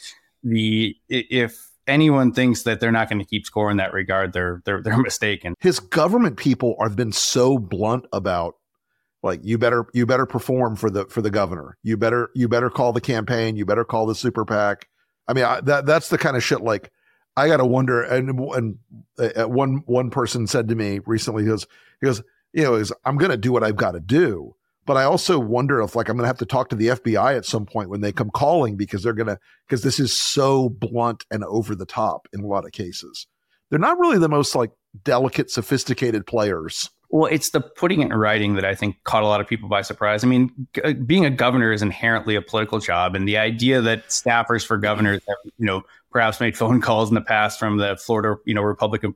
the 0.42 0.96
if 1.10 1.70
anyone 1.86 2.32
thinks 2.32 2.64
that 2.64 2.80
they're 2.80 2.94
not 2.94 3.10
going 3.10 3.20
to 3.20 3.26
keep 3.26 3.46
score 3.46 3.70
in 3.70 3.76
that 3.78 3.92
regard, 3.92 4.32
they're 4.32 4.62
they're 4.64 4.82
they're 4.82 4.98
mistaken. 5.02 5.54
His 5.60 5.82
government 5.82 6.38
people 6.38 6.78
have 6.82 6.96
been 6.96 7.12
so 7.12 7.58
blunt 7.58 8.06
about 8.14 8.56
like 9.24 9.40
you 9.44 9.58
better 9.58 9.88
you 9.94 10.06
better 10.06 10.26
perform 10.26 10.76
for 10.76 10.90
the 10.90 11.06
for 11.06 11.22
the 11.22 11.32
governor. 11.32 11.78
You 11.82 11.98
better 11.98 12.30
you 12.36 12.48
better 12.48 12.70
call 12.70 12.94
the 12.94 13.02
campaign. 13.02 13.56
You 13.56 13.66
better 13.66 13.86
call 13.86 14.06
the 14.06 14.16
super 14.16 14.46
PAC. 14.46 14.88
I 15.28 15.34
mean 15.34 15.46
I, 15.46 15.62
that 15.62 15.86
that's 15.86 16.10
the 16.10 16.18
kind 16.18 16.36
of 16.36 16.44
shit 16.44 16.62
like 16.62 16.92
I 17.36 17.48
got 17.48 17.58
to 17.58 17.66
wonder. 17.66 18.02
And 18.02 18.38
and 18.40 18.78
uh, 19.18 19.48
one 19.48 19.84
one 19.86 20.10
person 20.10 20.46
said 20.46 20.68
to 20.68 20.76
me 20.76 21.00
recently, 21.06 21.44
he 21.44 21.50
goes 21.50 21.66
he 22.02 22.06
goes 22.06 22.22
you 22.52 22.64
know 22.64 22.76
is 22.76 22.94
I'm 23.06 23.18
to 23.32 23.38
do 23.38 23.52
what 23.52 23.64
I've 23.64 23.78
got 23.78 23.92
to 23.94 24.00
do. 24.00 24.56
But 24.86 24.98
I 24.98 25.06
also 25.06 25.40
wonder 25.40 25.82
if 25.82 25.96
like 25.96 26.10
I'm 26.10 26.18
to 26.18 26.28
have 26.28 26.40
to 26.40 26.46
talk 26.46 26.68
to 26.70 26.76
the 26.76 26.88
FBI 26.88 27.38
at 27.38 27.46
some 27.46 27.66
point 27.66 27.90
when 27.90 28.02
they 28.02 28.12
come 28.12 28.30
calling 28.30 28.76
because 28.76 29.02
they're 29.02 29.14
to 29.28 29.40
because 29.66 29.82
this 29.82 30.00
is 30.00 30.20
so 30.20 30.68
blunt 30.68 31.26
and 31.32 31.46
over 31.46 31.74
the 31.74 31.86
top 31.86 32.28
in 32.34 32.42
a 32.42 32.48
lot 32.48 32.66
of 32.66 32.74
cases. 32.74 33.26
They're 33.70 33.80
not 33.80 33.98
really 33.98 34.18
the 34.20 34.30
most 34.30 34.54
like 34.54 34.72
delicate, 35.04 35.50
sophisticated 35.50 36.28
players. 36.28 36.90
Well, 37.14 37.32
it's 37.32 37.52
the 37.52 37.62
putting 37.62 38.02
it 38.02 38.06
in 38.06 38.18
writing 38.18 38.56
that 38.56 38.66
I 38.66 38.74
think 38.74 39.04
caught 39.04 39.22
a 39.22 39.28
lot 39.28 39.40
of 39.40 39.46
people 39.46 39.70
by 39.70 39.84
surprise. 39.84 40.24
I 40.24 40.28
mean, 40.28 40.52
g- 40.74 40.82
uh, 40.82 40.94
being 40.94 41.26
a 41.26 41.30
governor 41.30 41.72
is 41.72 41.84
inherently 41.84 42.36
a 42.36 42.42
political 42.42 42.80
job, 42.80 43.14
and 43.14 43.28
the 43.28 43.38
idea 43.38 43.82
that 43.82 44.08
staffers 44.08 44.66
for 44.66 44.80
governors 44.80 45.22
have, 45.28 45.38
you 45.44 45.66
know, 45.68 45.84
perhaps 46.12 46.40
made 46.40 46.58
phone 46.58 46.82
calls 46.88 47.10
in 47.10 47.14
the 47.14 47.22
past 47.22 47.60
from 47.60 47.78
the 47.78 47.96
Florida, 47.98 48.42
you 48.46 48.56
know, 48.56 48.64
Republican 48.64 49.14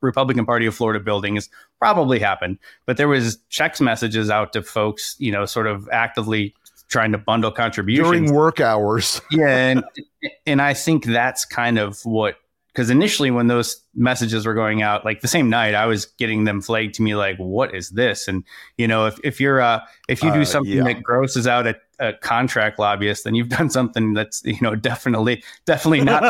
Republican 0.00 0.46
Party 0.46 0.64
of 0.64 0.74
Florida 0.74 1.00
building 1.00 1.34
has 1.34 1.50
probably 1.78 2.18
happened. 2.18 2.58
But 2.86 2.96
there 2.96 3.08
was 3.08 3.36
checks 3.50 3.78
messages 3.78 4.30
out 4.30 4.54
to 4.54 4.62
folks, 4.62 5.14
you 5.18 5.30
know, 5.30 5.44
sort 5.44 5.66
of 5.66 5.86
actively 5.92 6.54
trying 6.88 7.12
to 7.12 7.18
bundle 7.18 7.50
contributions 7.50 8.08
during 8.08 8.32
work 8.32 8.58
hours. 8.58 9.20
yeah, 9.30 9.48
and 9.48 9.84
and 10.46 10.62
I 10.62 10.72
think 10.72 11.04
that's 11.04 11.44
kind 11.44 11.78
of 11.78 12.00
what 12.06 12.36
because 12.78 12.90
initially 12.90 13.32
when 13.32 13.48
those 13.48 13.82
messages 13.96 14.46
were 14.46 14.54
going 14.54 14.82
out 14.82 15.04
like 15.04 15.20
the 15.20 15.26
same 15.26 15.50
night 15.50 15.74
i 15.74 15.84
was 15.84 16.04
getting 16.04 16.44
them 16.44 16.60
flagged 16.62 16.94
to 16.94 17.02
me 17.02 17.16
like 17.16 17.36
what 17.38 17.74
is 17.74 17.90
this? 17.90 18.28
And 18.28 18.44
you 18.76 18.86
know 18.86 19.06
if, 19.06 19.18
if 19.24 19.40
you're 19.40 19.60
uh 19.60 19.80
if 20.08 20.22
you 20.22 20.32
do 20.32 20.42
uh, 20.42 20.44
something 20.44 20.72
yeah. 20.72 20.84
that 20.84 21.02
grosses 21.02 21.48
out 21.48 21.66
a, 21.66 21.74
a, 21.98 22.12
contract 22.12 22.78
lobbyist 22.78 23.24
then 23.24 23.34
you've 23.34 23.48
done 23.58 23.68
something 23.68 24.14
that's 24.14 24.44
you 24.44 24.60
know 24.60 24.76
definitely 24.76 25.42
definitely 25.66 26.02
not 26.02 26.22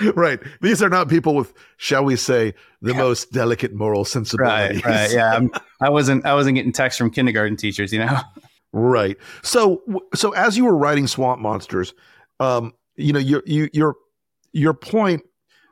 right. 0.14 0.40
These 0.62 0.80
are 0.82 0.88
not 0.88 1.08
people 1.08 1.34
with 1.34 1.52
shall 1.76 2.04
we 2.04 2.14
say 2.14 2.54
the 2.80 2.92
yeah. 2.92 2.98
most 2.98 3.32
delicate 3.32 3.74
moral 3.74 4.04
sensibilities. 4.04 4.84
Right, 4.84 4.94
right. 4.94 5.12
Yeah 5.12 5.34
I'm, 5.34 5.50
i 5.80 5.88
wasn't 5.88 6.24
i 6.24 6.34
wasn't 6.34 6.54
getting 6.54 6.72
texts 6.72 6.98
from 6.98 7.10
kindergarten 7.10 7.56
teachers 7.56 7.92
you 7.92 7.98
know? 7.98 8.20
Right. 8.72 9.16
So 9.42 9.82
so 10.14 10.30
as 10.34 10.56
you 10.56 10.66
were 10.66 10.76
writing 10.76 11.08
swamp 11.08 11.40
monsters 11.40 11.94
um, 12.40 12.72
you 12.96 13.12
know, 13.12 13.20
your 13.20 13.42
you, 13.46 13.68
your 13.72 13.94
your 14.52 14.74
point 14.74 15.22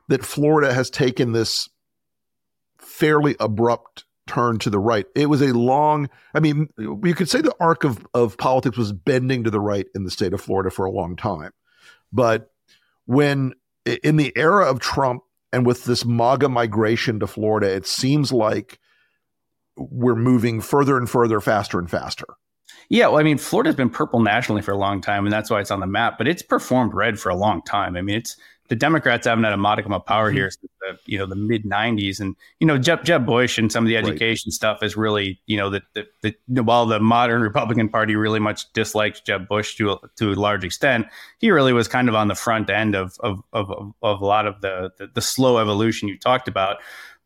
that 0.09 0.25
Florida 0.25 0.73
has 0.73 0.91
taken 0.91 1.33
this 1.33 1.69
fairly 2.79 3.37
abrupt 3.41 4.05
turn 4.27 4.59
to 4.59 4.71
the 4.71 4.79
right. 4.79 5.07
It 5.15 5.27
was 5.27 5.43
a 5.43 5.53
long, 5.55 6.09
I 6.35 6.41
mean, 6.41 6.69
you 6.79 7.15
could 7.15 7.29
say 7.29 7.41
the 7.41 7.55
arc 7.59 7.83
of, 7.83 8.07
of 8.15 8.37
politics 8.37 8.77
was 8.77 8.93
bending 8.93 9.45
to 9.45 9.51
the 9.51 9.61
right 9.61 9.87
in 9.95 10.05
the 10.05 10.11
state 10.11 10.33
of 10.35 10.41
Florida 10.41 10.71
for 10.71 10.85
a 10.85 10.91
long 10.91 11.17
time. 11.17 11.51
But 12.13 12.51
when 13.07 13.55
in 13.85 14.17
the 14.17 14.33
era 14.37 14.71
of 14.71 14.81
Trump 14.81 15.23
and 15.53 15.67
with 15.67 15.85
this 15.85 16.05
MAGA 16.05 16.49
migration 16.49 17.21
to 17.21 17.27
Florida, 17.27 17.75
it 17.75 17.87
seems 17.87 18.33
like 18.33 18.79
we're 19.77 20.15
moving 20.15 20.61
further 20.61 20.97
and 20.97 21.09
further, 21.09 21.41
faster 21.41 21.79
and 21.79 21.91
faster. 21.91 22.27
Yeah, 22.89 23.09
well, 23.09 23.19
I 23.19 23.23
mean, 23.23 23.39
Florida's 23.39 23.75
been 23.75 23.91
purple 23.91 24.21
nationally 24.21 24.63
for 24.63 24.73
a 24.73 24.77
long 24.77 25.01
time, 25.01 25.27
and 25.27 25.33
that's 25.33 25.51
why 25.51 25.61
it's 25.61 25.71
on 25.71 25.81
the 25.81 25.87
map. 25.87 26.17
But 26.17 26.29
it's 26.29 26.43
performed 26.43 26.95
red 26.95 27.19
for 27.19 27.29
a 27.29 27.35
long 27.35 27.63
time. 27.63 27.97
I 27.97 28.03
mean, 28.03 28.17
it's 28.17 28.37
the 28.69 28.77
Democrats 28.77 29.27
haven't 29.27 29.45
had 29.45 29.53
a 29.53 29.59
modicum 29.59 29.93
of 29.93 30.05
power 30.05 30.29
mm-hmm. 30.29 30.37
here 30.37 30.51
since 30.51 30.71
the 30.81 30.99
you 31.07 31.19
know 31.19 31.27
the 31.27 31.35
mid 31.35 31.65
'90s, 31.65 32.21
and 32.21 32.37
you 32.61 32.67
know 32.67 32.79
Jeb, 32.79 33.05
Jeb 33.05 33.27
Bush 33.27 33.59
and 33.59 33.73
some 33.73 33.85
of 33.85 33.89
the 33.89 33.97
education 33.97 34.49
right. 34.49 34.55
stuff 34.55 34.83
is 34.83 34.97
really 34.97 35.41
you 35.47 35.57
know 35.57 35.71
that 35.71 35.83
the, 35.95 36.35
the, 36.49 36.63
while 36.63 36.87
the 36.87 37.01
modern 37.01 37.43
Republican 37.43 37.89
Party 37.89 38.15
really 38.15 38.41
much 38.41 38.71
dislikes 38.75 39.21
Jeb 39.21 39.49
Bush 39.49 39.77
to 39.77 39.93
a, 39.93 39.99
to 40.17 40.33
a 40.33 40.35
large 40.35 40.65
extent, 40.65 41.07
he 41.39 41.51
really 41.51 41.73
was 41.73 41.89
kind 41.89 42.09
of 42.09 42.15
on 42.15 42.29
the 42.29 42.35
front 42.35 42.71
end 42.71 42.95
of 42.95 43.17
of 43.21 43.43
of, 43.53 43.71
of 44.03 44.21
a 44.21 44.27
lot 44.27 44.47
of 44.47 44.61
the, 44.61 44.93
the 44.99 45.09
the 45.15 45.23
slow 45.23 45.59
evolution 45.59 46.09
you 46.09 46.19
talked 46.19 46.49
about 46.49 46.79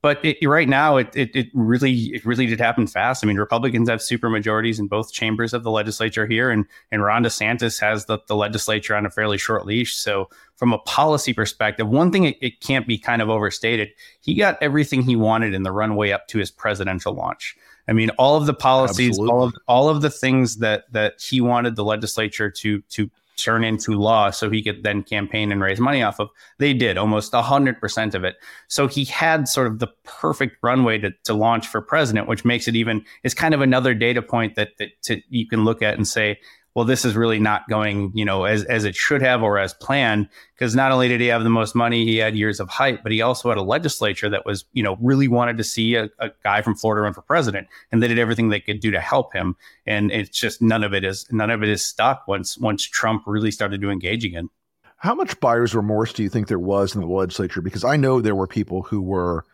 but 0.03 0.23
it, 0.25 0.45
right 0.45 0.69
now 0.69 0.97
it, 0.97 1.15
it, 1.15 1.35
it 1.35 1.49
really 1.55 2.07
it 2.13 2.27
really 2.27 2.47
did 2.47 2.61
happen 2.61 2.89
fast. 2.89 3.25
I 3.25 3.29
mean, 3.29 3.37
Republicans 3.37 3.89
have 3.89 4.03
super 4.03 4.29
majorities 4.29 4.81
in 4.81 4.89
both 4.89 5.13
chambers 5.13 5.55
of 5.55 5.63
the 5.63 5.71
legislature 5.71 6.27
here, 6.27 6.51
and 6.51 6.67
and 6.91 7.05
Ron 7.05 7.23
DeSantis 7.23 7.81
has 7.81 8.07
the, 8.07 8.19
the 8.27 8.35
legislature 8.35 8.97
on 8.97 9.07
a 9.07 9.11
fairly 9.11 9.39
short 9.39 9.65
leash. 9.65 9.95
So 9.95 10.29
from 10.57 10.73
a 10.73 10.79
policy 10.81 11.33
perspective, 11.33 11.89
one 11.89 12.11
thing 12.11 12.25
it, 12.25 12.37
it 12.41 12.61
can't 12.61 12.87
be 12.87 12.99
kind 12.99 13.23
of 13.23 13.31
overstated. 13.31 13.91
He 14.21 14.35
got 14.35 14.59
everything 14.61 15.03
he 15.03 15.15
wanted 15.15 15.55
in 15.55 15.63
the 15.63 15.73
runway 15.73 16.11
up 16.11 16.27
to 16.29 16.39
his 16.39 16.51
presidential 16.51 17.15
launch. 17.15 17.57
I 17.89 17.93
mean, 17.93 18.11
all 18.11 18.37
of 18.37 18.47
the 18.47 18.55
policies, 18.55 19.11
Absolutely. 19.11 19.33
all 19.33 19.43
of 19.45 19.55
all 19.69 19.89
of 19.89 20.03
the 20.03 20.11
things 20.11 20.59
that 20.59 20.91
that 20.93 21.21
he 21.21 21.41
wanted 21.41 21.77
the 21.77 21.85
legislature 21.85 22.51
to 22.51 22.81
to 22.81 23.09
turn 23.37 23.65
into 23.65 23.99
law 23.99 24.31
so 24.31 24.51
he 24.51 24.63
could 24.63 24.83
then 24.83 25.03
campaign 25.03 25.53
and 25.53 25.63
raise 25.63 25.81
money 25.81 26.03
off 26.03 26.21
of. 26.21 26.29
They 26.59 26.75
did 26.75 26.99
almost 26.99 27.33
100% 27.33 28.15
of 28.15 28.25
it. 28.25 28.37
So 28.69 28.87
he 28.87 29.05
had 29.05 29.49
sort 29.49 29.67
of 29.67 29.79
the 29.79 29.89
perfect 30.05 30.57
runway 30.63 30.99
to, 30.99 31.13
to 31.25 31.35
launch 31.35 31.67
for 31.67 31.81
president, 31.81 32.29
which 32.29 32.45
makes 32.45 32.69
it 32.69 32.77
even, 32.77 33.05
is 33.25 33.35
kind 33.35 33.55
of 33.55 33.61
another 33.61 33.95
data 33.95 34.23
point 34.23 34.55
that, 34.57 34.77
that 34.79 34.91
to, 35.03 35.21
you 35.29 35.47
can 35.47 35.65
look 35.65 35.83
at 35.83 35.95
and 35.95 36.07
say, 36.07 36.39
well, 36.75 36.87
this 36.87 37.05
is 37.05 37.15
really 37.15 37.39
not 37.39 37.69
going, 37.69 38.11
you 38.15 38.25
know, 38.25 38.45
as, 38.45 38.65
as 38.65 38.85
it 38.85 38.95
should 38.95 39.21
have 39.21 39.43
or 39.43 39.59
as 39.59 39.75
planned. 39.75 40.29
Because 40.55 40.75
not 40.75 40.91
only 40.91 41.09
did 41.09 41.21
he 41.21 41.27
have 41.27 41.43
the 41.43 41.51
most 41.51 41.75
money, 41.75 42.05
he 42.05 42.17
had 42.17 42.35
years 42.35 42.61
of 42.61 42.69
hype, 42.69 43.03
but 43.03 43.13
he 43.13 43.21
also 43.21 43.49
had 43.51 43.59
a 43.59 43.63
legislature 43.63 44.31
that 44.31 44.47
was, 44.47 44.65
you 44.73 44.83
know, 44.83 44.97
really 45.01 45.29
wanted 45.29 45.59
to 45.59 45.65
see 45.65 45.97
a, 45.97 46.09
a 46.19 46.31
guy 46.43 46.63
from 46.63 46.75
Florida 46.75 47.03
run 47.03 47.13
for 47.13 47.23
president, 47.23 47.69
and 47.91 48.03
they 48.03 48.09
did 48.09 48.19
everything 48.19 48.49
they 48.49 48.61
could 48.61 48.81
do 48.81 48.91
to 48.91 49.01
help 49.01 49.35
him. 49.35 49.57
And 49.87 50.11
it's 50.11 50.39
just 50.39 50.63
none 50.63 50.83
of 50.83 50.95
it 50.95 51.05
is 51.05 51.27
none 51.31 51.51
of 51.51 51.63
it 51.63 51.69
is 51.69 51.85
stuck 51.85 52.27
once 52.27 52.57
once 52.57 52.85
Trump 52.85 53.25
really 53.27 53.51
started 53.51 53.81
to 53.83 53.91
engage 53.91 54.25
again. 54.25 54.49
How 54.97 55.15
much 55.15 55.39
buyer's 55.41 55.75
remorse 55.75 56.13
do 56.13 56.23
you 56.23 56.29
think 56.29 56.47
there 56.47 56.61
was 56.61 56.95
in 56.95 57.01
the 57.01 57.09
legislature? 57.09 57.61
Because 57.61 57.85
I 57.85 57.97
know 57.97 58.21
there 58.21 58.37
were 58.37 58.47
people 58.47 58.83
who 58.83 59.03
were 59.03 59.45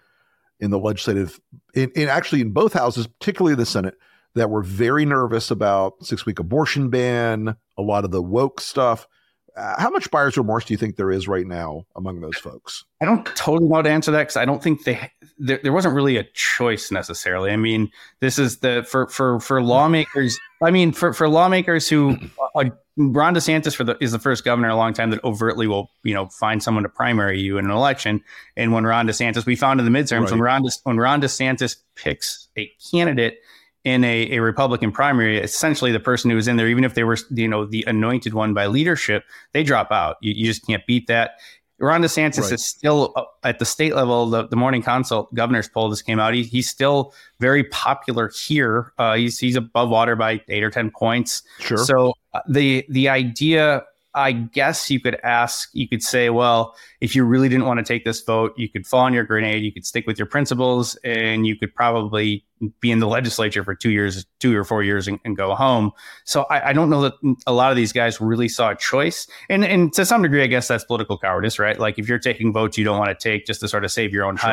in 0.60 0.70
the 0.70 0.78
legislative, 0.78 1.40
in, 1.72 1.90
in 1.94 2.08
actually 2.08 2.42
in 2.42 2.50
both 2.50 2.74
houses, 2.74 3.06
particularly 3.06 3.54
the 3.54 3.64
Senate, 3.64 3.94
that 4.34 4.50
were 4.50 4.62
very 4.62 5.04
nervous 5.04 5.50
about 5.50 5.94
six 6.04 6.26
week 6.26 6.38
abortion 6.38 6.90
ban, 6.90 7.56
a 7.76 7.82
lot 7.82 8.04
of 8.04 8.10
the 8.10 8.22
woke 8.22 8.60
stuff. 8.60 9.06
Uh, 9.58 9.74
how 9.76 9.90
much 9.90 10.08
buyer's 10.12 10.36
remorse 10.36 10.64
do 10.64 10.72
you 10.72 10.78
think 10.78 10.94
there 10.94 11.10
is 11.10 11.26
right 11.26 11.46
now 11.46 11.84
among 11.96 12.20
those 12.20 12.36
folks? 12.36 12.84
I 13.02 13.04
don't 13.04 13.26
totally 13.34 13.68
know 13.68 13.74
how 13.74 13.82
to 13.82 13.90
answer 13.90 14.12
that 14.12 14.20
because 14.20 14.36
I 14.36 14.44
don't 14.44 14.62
think 14.62 14.84
they 14.84 15.10
there, 15.36 15.58
there, 15.60 15.72
wasn't 15.72 15.94
really 15.94 16.16
a 16.16 16.22
choice 16.32 16.92
necessarily. 16.92 17.50
I 17.50 17.56
mean, 17.56 17.90
this 18.20 18.38
is 18.38 18.58
the 18.58 18.86
for 18.88 19.08
for 19.08 19.40
for 19.40 19.60
lawmakers. 19.60 20.38
I 20.62 20.70
mean, 20.70 20.92
for 20.92 21.12
for 21.12 21.28
lawmakers 21.28 21.88
who 21.88 22.16
uh, 22.54 22.64
Ron 22.96 23.34
DeSantis 23.34 23.74
for 23.74 23.82
the 23.82 23.96
is 24.00 24.12
the 24.12 24.20
first 24.20 24.44
governor 24.44 24.68
in 24.68 24.74
a 24.74 24.76
long 24.76 24.92
time 24.92 25.10
that 25.10 25.24
overtly 25.24 25.66
will 25.66 25.90
you 26.04 26.14
know 26.14 26.26
find 26.26 26.62
someone 26.62 26.84
to 26.84 26.88
primary 26.88 27.40
you 27.40 27.58
in 27.58 27.64
an 27.64 27.72
election. 27.72 28.22
And 28.56 28.72
when 28.72 28.84
Ron 28.84 29.08
DeSantis, 29.08 29.44
we 29.44 29.56
found 29.56 29.80
in 29.80 29.92
the 29.92 29.98
midterms 29.98 30.22
right. 30.22 30.30
when 30.30 30.40
Ron 30.40 30.62
De, 30.62 30.70
when 30.84 30.98
Ron 30.98 31.20
DeSantis 31.20 31.76
picks 31.96 32.48
a 32.56 32.70
candidate 32.92 33.38
in 33.84 34.04
a, 34.04 34.32
a 34.32 34.40
Republican 34.40 34.92
primary, 34.92 35.38
essentially 35.38 35.92
the 35.92 36.00
person 36.00 36.30
who 36.30 36.36
was 36.36 36.48
in 36.48 36.56
there, 36.56 36.68
even 36.68 36.84
if 36.84 36.94
they 36.94 37.04
were, 37.04 37.16
you 37.30 37.48
know, 37.48 37.64
the 37.64 37.84
anointed 37.86 38.34
one 38.34 38.54
by 38.54 38.66
leadership, 38.66 39.24
they 39.52 39.62
drop 39.62 39.90
out. 39.92 40.16
You, 40.20 40.34
you 40.36 40.46
just 40.46 40.66
can't 40.66 40.84
beat 40.86 41.06
that. 41.06 41.32
Ron 41.80 42.02
DeSantis 42.02 42.42
right. 42.42 42.52
is 42.52 42.66
still 42.66 43.12
uh, 43.14 43.24
at 43.44 43.60
the 43.60 43.64
state 43.64 43.94
level. 43.94 44.28
The, 44.28 44.48
the 44.48 44.56
morning 44.56 44.82
consult 44.82 45.32
governor's 45.32 45.68
poll 45.68 45.90
just 45.90 46.04
came 46.04 46.18
out. 46.18 46.34
He, 46.34 46.42
he's 46.42 46.68
still 46.68 47.14
very 47.38 47.64
popular 47.64 48.30
here. 48.30 48.92
Uh, 48.98 49.14
he's 49.14 49.38
he's 49.38 49.54
above 49.54 49.88
water 49.88 50.16
by 50.16 50.40
eight 50.48 50.64
or 50.64 50.70
ten 50.70 50.90
points. 50.90 51.42
Sure. 51.60 51.78
So 51.78 52.14
uh, 52.34 52.40
the 52.48 52.84
the 52.88 53.08
idea 53.08 53.84
I 54.18 54.32
guess 54.32 54.90
you 54.90 54.98
could 54.98 55.16
ask, 55.22 55.70
you 55.72 55.88
could 55.88 56.02
say, 56.02 56.28
well, 56.28 56.74
if 57.00 57.14
you 57.14 57.22
really 57.22 57.48
didn't 57.48 57.66
want 57.66 57.78
to 57.78 57.84
take 57.84 58.04
this 58.04 58.20
vote, 58.20 58.52
you 58.56 58.68
could 58.68 58.84
fall 58.84 59.02
on 59.02 59.14
your 59.14 59.22
grenade, 59.22 59.62
you 59.62 59.72
could 59.72 59.86
stick 59.86 60.08
with 60.08 60.18
your 60.18 60.26
principles, 60.26 60.96
and 61.04 61.46
you 61.46 61.54
could 61.54 61.72
probably 61.72 62.44
be 62.80 62.90
in 62.90 62.98
the 62.98 63.06
legislature 63.06 63.62
for 63.62 63.76
two 63.76 63.90
years, 63.90 64.26
two 64.40 64.56
or 64.56 64.64
four 64.64 64.82
years, 64.82 65.06
and, 65.06 65.20
and 65.24 65.36
go 65.36 65.54
home. 65.54 65.92
So 66.24 66.46
I, 66.50 66.70
I, 66.70 66.72
don't 66.72 66.90
know 66.90 67.02
that 67.02 67.12
a 67.46 67.52
lot 67.52 67.70
of 67.70 67.76
these 67.76 67.92
guys 67.92 68.20
really 68.20 68.48
saw 68.48 68.70
a 68.70 68.76
choice, 68.76 69.28
and 69.48 69.64
and 69.64 69.92
to 69.92 70.04
some 70.04 70.22
degree, 70.22 70.42
I 70.42 70.48
guess 70.48 70.66
that's 70.66 70.82
political 70.82 71.16
cowardice, 71.16 71.60
right? 71.60 71.78
Like 71.78 72.00
if 72.00 72.08
you're 72.08 72.18
taking 72.18 72.52
votes 72.52 72.76
you 72.76 72.84
don't 72.84 72.98
want 72.98 73.16
to 73.16 73.22
take 73.22 73.46
just 73.46 73.60
to 73.60 73.68
sort 73.68 73.84
of 73.84 73.92
save 73.92 74.12
your 74.12 74.24
own 74.24 74.36
sure. 74.36 74.50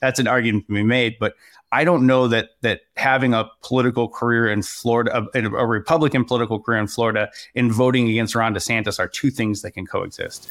That's 0.00 0.18
an 0.18 0.26
argument 0.26 0.66
to 0.68 0.74
be 0.74 0.82
made. 0.82 1.16
But 1.18 1.34
I 1.72 1.84
don't 1.84 2.06
know 2.06 2.28
that 2.28 2.50
that 2.62 2.82
having 2.96 3.34
a 3.34 3.50
political 3.62 4.08
career 4.08 4.48
in 4.48 4.62
Florida, 4.62 5.26
a, 5.34 5.40
a 5.40 5.66
Republican 5.66 6.24
political 6.24 6.60
career 6.60 6.78
in 6.78 6.86
Florida, 6.86 7.30
and 7.54 7.72
voting 7.72 8.08
against 8.08 8.34
Ron 8.34 8.54
DeSantis 8.54 8.98
are 8.98 9.08
two 9.08 9.30
things 9.30 9.62
that 9.62 9.72
can 9.72 9.86
coexist. 9.86 10.48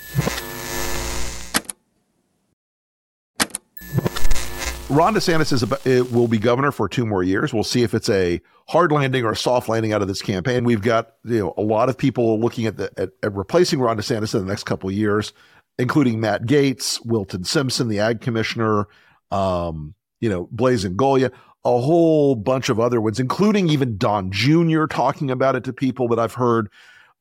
Ron 4.87 5.15
DeSantis 5.15 5.51
is 5.51 5.63
about, 5.63 5.83
will 6.11 6.27
be 6.27 6.37
governor 6.37 6.71
for 6.71 6.87
two 6.87 7.05
more 7.05 7.23
years. 7.23 7.53
We'll 7.53 7.63
see 7.63 7.81
if 7.81 7.95
it's 7.95 8.09
a 8.09 8.39
hard 8.67 8.91
landing 8.91 9.23
or 9.23 9.31
a 9.31 9.35
soft 9.35 9.67
landing 9.67 9.93
out 9.93 10.01
of 10.01 10.07
this 10.07 10.21
campaign. 10.21 10.63
We've 10.63 10.81
got 10.81 11.13
you 11.23 11.39
know 11.39 11.53
a 11.57 11.61
lot 11.61 11.89
of 11.89 11.97
people 11.97 12.39
looking 12.39 12.65
at 12.65 12.77
the 12.77 12.91
at, 12.97 13.09
at 13.23 13.33
replacing 13.33 13.79
Ron 13.79 13.97
DeSantis 13.97 14.35
in 14.35 14.41
the 14.41 14.47
next 14.47 14.65
couple 14.65 14.89
of 14.89 14.95
years, 14.95 15.33
including 15.79 16.19
Matt 16.19 16.43
Gaetz, 16.43 17.03
Wilton 17.05 17.45
Simpson, 17.45 17.87
the 17.87 17.99
ag 17.99 18.21
commissioner, 18.21 18.87
um, 19.35 19.93
you 20.21 20.29
know, 20.29 20.47
Blaise 20.51 20.85
Ingoglia, 20.85 21.31
a 21.65 21.79
whole 21.81 22.35
bunch 22.35 22.69
of 22.69 22.79
other 22.79 23.01
ones, 23.01 23.19
including 23.19 23.69
even 23.69 23.97
Don 23.97 24.31
Jr. 24.31 24.85
talking 24.85 25.29
about 25.29 25.55
it 25.55 25.63
to 25.65 25.73
people 25.73 26.07
that 26.09 26.19
I've 26.19 26.33
heard. 26.33 26.69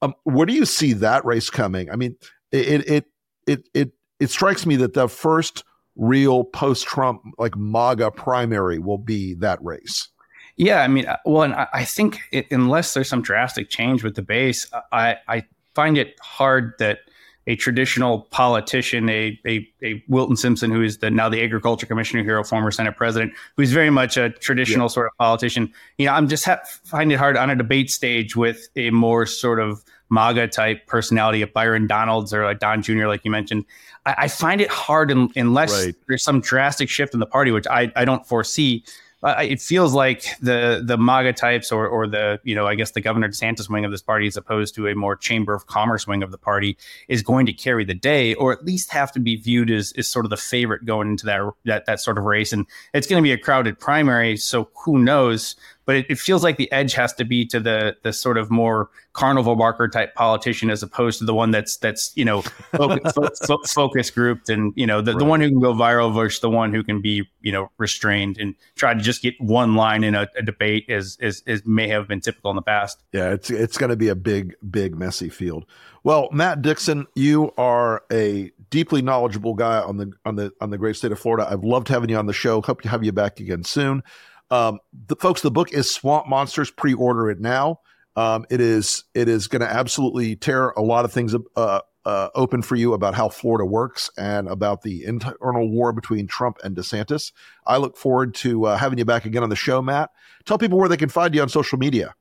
Um, 0.01 0.15
where 0.25 0.47
do 0.47 0.53
you 0.53 0.65
see 0.65 0.93
that 0.95 1.25
race 1.25 1.51
coming? 1.51 1.91
I 1.91 1.97
mean, 1.97 2.17
it 2.53 2.89
it 2.89 3.05
it 3.47 3.69
it 3.75 3.93
it 4.21 4.31
strikes 4.31 4.65
me 4.65 4.77
that 4.77 4.95
the 4.95 5.09
first 5.09 5.65
real 5.97 6.45
post-Trump 6.45 7.23
like 7.39 7.57
MAGA 7.57 8.11
primary 8.13 8.79
will 8.79 8.99
be 8.99 9.35
that 9.35 9.63
race. 9.63 10.09
Yeah, 10.57 10.83
I 10.83 10.89
mean, 10.89 11.07
well, 11.25 11.43
and 11.43 11.55
I 11.55 11.85
think 11.85 12.21
it, 12.31 12.47
unless 12.53 12.95
there's 12.95 13.09
some 13.09 13.23
drastic 13.23 13.71
change 13.71 14.05
with 14.05 14.15
the 14.15 14.23
base, 14.23 14.71
I 14.93 15.17
I 15.27 15.45
find 15.75 15.99
it 15.99 16.15
hard 16.21 16.75
that 16.79 16.99
a 17.47 17.57
traditional 17.57 18.23
politician, 18.31 19.09
a, 19.09 19.39
a, 19.47 19.69
a 19.83 20.03
Wilton 20.09 20.37
Simpson, 20.37 20.71
who 20.71 20.83
is 20.83 20.99
the 20.99 21.11
now 21.11 21.29
the 21.29 21.43
agriculture 21.43 21.87
commissioner 21.87 22.23
here, 22.23 22.39
a 22.39 22.45
former 22.45 22.71
Senate 22.71 22.97
president, 22.97 23.33
who's 23.57 23.73
very 23.73 23.91
much 23.91 24.17
a 24.17 24.31
traditional 24.31 24.85
yeah. 24.85 24.89
sort 24.89 25.07
of 25.07 25.13
politician. 25.19 25.73
You 25.99 26.07
know, 26.07 26.13
I'm 26.13 26.29
just 26.29 26.45
ha- 26.45 26.61
find 26.85 27.13
it 27.13 27.17
hard 27.17 27.37
on 27.37 27.51
a 27.51 27.57
debate 27.57 27.91
stage 27.91 28.35
with 28.35 28.69
a 28.77 28.91
more 28.91 29.27
sort 29.27 29.61
of 29.61 29.85
MAGA 30.11 30.49
type 30.49 30.87
personality 30.87 31.43
of 31.43 31.53
Byron 31.53 31.87
Donalds 31.87 32.33
or 32.33 32.45
like 32.45 32.61
Don 32.61 32.83
Jr., 32.83 33.07
like 33.07 33.25
you 33.25 33.31
mentioned. 33.31 33.65
I, 34.07 34.15
I 34.19 34.29
find 34.29 34.61
it 34.61 34.71
hard 34.71 35.11
in, 35.11 35.31
unless 35.37 35.85
right. 35.85 35.95
there's 36.09 36.23
some 36.23 36.41
drastic 36.41 36.89
shift 36.89 37.15
in 37.15 37.21
the 37.21 37.27
party, 37.27 37.51
which 37.51 37.67
I, 37.67 37.93
I 37.97 38.05
don't 38.05 38.27
foresee 38.27 38.85
uh, 39.25 39.37
it 39.41 39.61
feels 39.61 39.95
like 39.95 40.27
the 40.41 40.83
the 40.85 40.99
MAGA 40.99 41.33
types 41.33 41.73
or 41.73 41.89
or 41.89 42.07
the 42.07 42.39
you 42.45 42.55
know 42.55 42.67
I 42.67 42.75
guess 42.75 42.91
the 42.91 43.01
Governor 43.01 43.29
DeSantis 43.29 43.71
wing 43.71 43.85
of 43.87 43.91
this 43.91 44.03
party, 44.03 44.27
as 44.27 44.37
opposed 44.37 44.75
to 44.75 44.87
a 44.87 44.95
more 44.95 45.17
Chamber 45.17 45.55
of 45.55 45.67
Commerce 45.67 46.07
wing 46.07 46.23
of 46.23 46.31
the 46.31 46.37
party, 46.37 46.77
is 47.09 47.23
going 47.23 47.47
to 47.47 47.53
carry 47.55 47.85
the 47.85 47.95
day, 47.95 48.35
or 48.35 48.53
at 48.53 48.65
least 48.67 48.93
have 48.93 49.11
to 49.13 49.21
be 49.21 49.37
viewed 49.37 49.71
as 49.71 49.93
is 49.93 50.07
sort 50.07 50.27
of 50.27 50.31
the 50.31 50.37
favorite 50.37 50.85
going 50.85 51.09
into 51.09 51.25
that 51.25 51.41
that 51.65 51.87
that 51.87 52.01
sort 52.01 52.19
of 52.19 52.25
race. 52.25 52.53
And 52.53 52.67
it's 52.93 53.07
going 53.07 53.23
to 53.23 53.27
be 53.27 53.33
a 53.33 53.39
crowded 53.39 53.81
primary, 53.81 54.37
so 54.37 54.69
who 54.85 54.99
knows? 54.99 55.57
But 55.87 55.97
it, 55.97 56.07
it, 56.09 56.19
feels 56.19 56.43
like 56.43 56.57
the 56.57 56.71
edge 56.73 56.95
has 56.95 57.13
to 57.15 57.25
be 57.25 57.45
to 57.47 57.61
the 57.61 57.97
the 58.03 58.13
sort 58.13 58.39
of 58.39 58.51
more 58.51 58.91
carnival 59.13 59.55
barker 59.57 59.89
type 59.89 60.15
politician 60.15 60.71
as 60.71 60.83
opposed 60.83 61.19
to 61.19 61.25
the 61.25 61.35
one 61.35 61.51
that's 61.51 61.77
that's 61.77 62.13
you 62.17 62.25
know 62.25 62.43
focus, 62.43 63.13
fo- 63.47 63.63
focus 63.67 64.11
grouped 64.11 64.49
and 64.49 64.73
you 64.77 64.87
know 64.87 65.01
the, 65.01 65.13
right. 65.13 65.19
the 65.19 65.25
one 65.25 65.41
who 65.41 65.49
can 65.49 65.61
go 65.61 65.73
viral 65.73 66.15
versus 66.15 66.41
the 66.41 66.51
one 66.51 66.73
who 66.73 66.83
can 66.83 67.01
be 67.01 67.29
you 67.43 67.53
know 67.53 67.71
restrained 67.79 68.39
and 68.39 68.55
try 68.77 68.95
to 68.95 69.01
just 69.01 69.23
get 69.23 69.35
one 69.41 69.75
line 69.75 70.05
in 70.05 70.15
a, 70.15 70.29
a 70.37 70.43
debate 70.43 70.89
as, 70.89 71.19
as 71.21 71.43
as 71.47 71.65
may 71.67 71.89
have 71.89 72.09
been 72.09 72.21
typical 72.21 72.51
in 72.51 72.57
the 72.57 72.63
past. 72.63 73.03
Yeah, 73.13 73.31
it's 73.31 73.51
it's 73.51 73.79
going 73.79 73.91
to 73.91 73.97
be 73.97 74.09
a 74.09 74.17
big 74.17 74.55
big 74.71 74.97
messy 74.97 75.29
field. 75.29 75.67
Well, 76.03 76.29
Matt 76.33 76.61
Dixon, 76.61 77.07
you 77.15 77.53
are 77.57 78.03
a 78.13 78.51
deeply 78.69 79.01
knowledgeable 79.01 79.55
guy 79.55 79.81
on 79.81 79.97
the 79.97 80.13
on 80.25 80.37
the 80.37 80.53
on 80.61 80.71
the 80.71 80.79
great 80.79 80.97
state 80.97 81.13
of 81.13 81.19
Florida. 81.19 81.49
I've 81.51 81.65
loved 81.65 81.89
having 81.89 82.11
you 82.11 82.17
on 82.17 82.27
the 82.27 82.33
show. 82.33 82.61
Hope 82.61 82.83
to 82.83 82.89
have 82.89 83.05
you 83.05 83.13
back 83.13 83.41
again 83.41 83.65
soon. 83.65 84.03
Um, 84.51 84.79
the 85.09 85.17
folks, 85.17 85.41
the 85.41 85.51
book 85.51 85.73
is 85.73 85.91
Swamp 85.91 86.29
Monsters. 86.29 86.71
Pre-order 86.71 87.31
it 87.31 87.41
now. 87.41 87.81
Um, 88.17 88.47
it 88.51 88.61
is 88.61 89.05
it 89.15 89.29
is 89.29 89.49
going 89.49 89.61
to 89.61 89.69
absolutely 89.69 90.37
tear 90.37 90.71
a 90.71 90.83
lot 90.83 91.05
of 91.05 91.13
things 91.13 91.35
uh, 91.57 91.81
uh, 92.05 92.29
open 92.35 92.63
for 92.63 92.77
you 92.77 92.93
about 92.93 93.15
how 93.15 93.29
Florida 93.29 93.65
works 93.65 94.11
and 94.17 94.49
about 94.49 94.83
the 94.83 95.05
internal 95.05 95.69
war 95.69 95.93
between 95.93 96.27
Trump 96.27 96.59
and 96.63 96.77
DeSantis. 96.77 97.33
I 97.67 97.79
look 97.79 97.97
forward 97.97 98.35
to 98.37 98.67
uh, 98.67 98.77
having 98.77 98.99
you 98.99 99.05
back 99.05 99.25
again 99.25 99.43
on 99.43 99.49
the 99.49 99.57
show, 99.57 99.83
Matt. 99.83 100.11
Tell 100.45 100.59
people 100.59 100.79
where 100.79 100.89
they 100.89 100.97
can 100.97 101.09
find 101.09 101.35
you 101.35 101.43
on 101.43 101.49
social 101.49 101.79
media. 101.79 102.15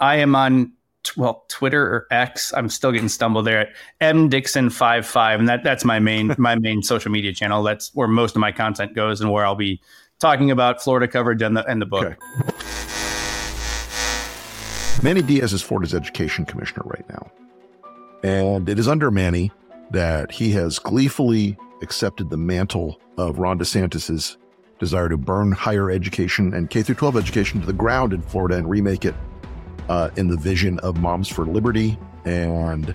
I 0.00 0.16
am 0.16 0.34
on 0.34 0.72
well 1.16 1.44
Twitter 1.48 1.82
or 1.82 2.06
X. 2.10 2.52
I'm 2.54 2.68
still 2.68 2.92
getting 2.92 3.08
stumbled 3.08 3.46
there 3.46 3.60
at 3.60 3.68
M 4.00 4.28
Dixon 4.28 4.70
five 4.70 5.06
five, 5.06 5.40
and 5.40 5.48
that 5.48 5.64
that's 5.64 5.84
my 5.84 5.98
main 5.98 6.34
my 6.38 6.54
main 6.54 6.82
social 6.82 7.10
media 7.10 7.32
channel. 7.32 7.62
That's 7.62 7.94
where 7.94 8.08
most 8.08 8.36
of 8.36 8.40
my 8.40 8.52
content 8.52 8.94
goes 8.94 9.20
and 9.20 9.30
where 9.30 9.44
I'll 9.44 9.56
be 9.56 9.80
talking 10.18 10.50
about 10.50 10.82
Florida 10.82 11.08
coverage 11.08 11.42
and 11.42 11.56
the 11.56 11.64
and 11.66 11.80
the 11.80 11.86
book. 11.86 12.04
Okay. 12.04 12.16
Manny 15.02 15.22
Diaz 15.22 15.52
is 15.52 15.62
Florida's 15.62 15.94
education 15.94 16.44
commissioner 16.44 16.82
right 16.86 17.08
now. 17.08 17.30
And 18.24 18.68
it 18.68 18.80
is 18.80 18.88
under 18.88 19.12
Manny 19.12 19.52
that 19.92 20.32
he 20.32 20.50
has 20.52 20.80
gleefully 20.80 21.56
accepted 21.82 22.30
the 22.30 22.36
mantle 22.36 23.00
of 23.16 23.38
Ron 23.38 23.60
DeSantis's 23.60 24.38
desire 24.80 25.08
to 25.08 25.16
burn 25.16 25.52
higher 25.52 25.90
education 25.90 26.52
and 26.52 26.68
K 26.68 26.82
through 26.82 26.96
12 26.96 27.16
education 27.16 27.60
to 27.60 27.66
the 27.66 27.72
ground 27.72 28.12
in 28.12 28.22
Florida 28.22 28.56
and 28.56 28.68
remake 28.68 29.04
it 29.04 29.14
uh, 29.88 30.10
in 30.16 30.26
the 30.26 30.36
vision 30.36 30.80
of 30.80 30.98
Moms 30.98 31.28
for 31.28 31.46
Liberty 31.46 31.96
and 32.24 32.92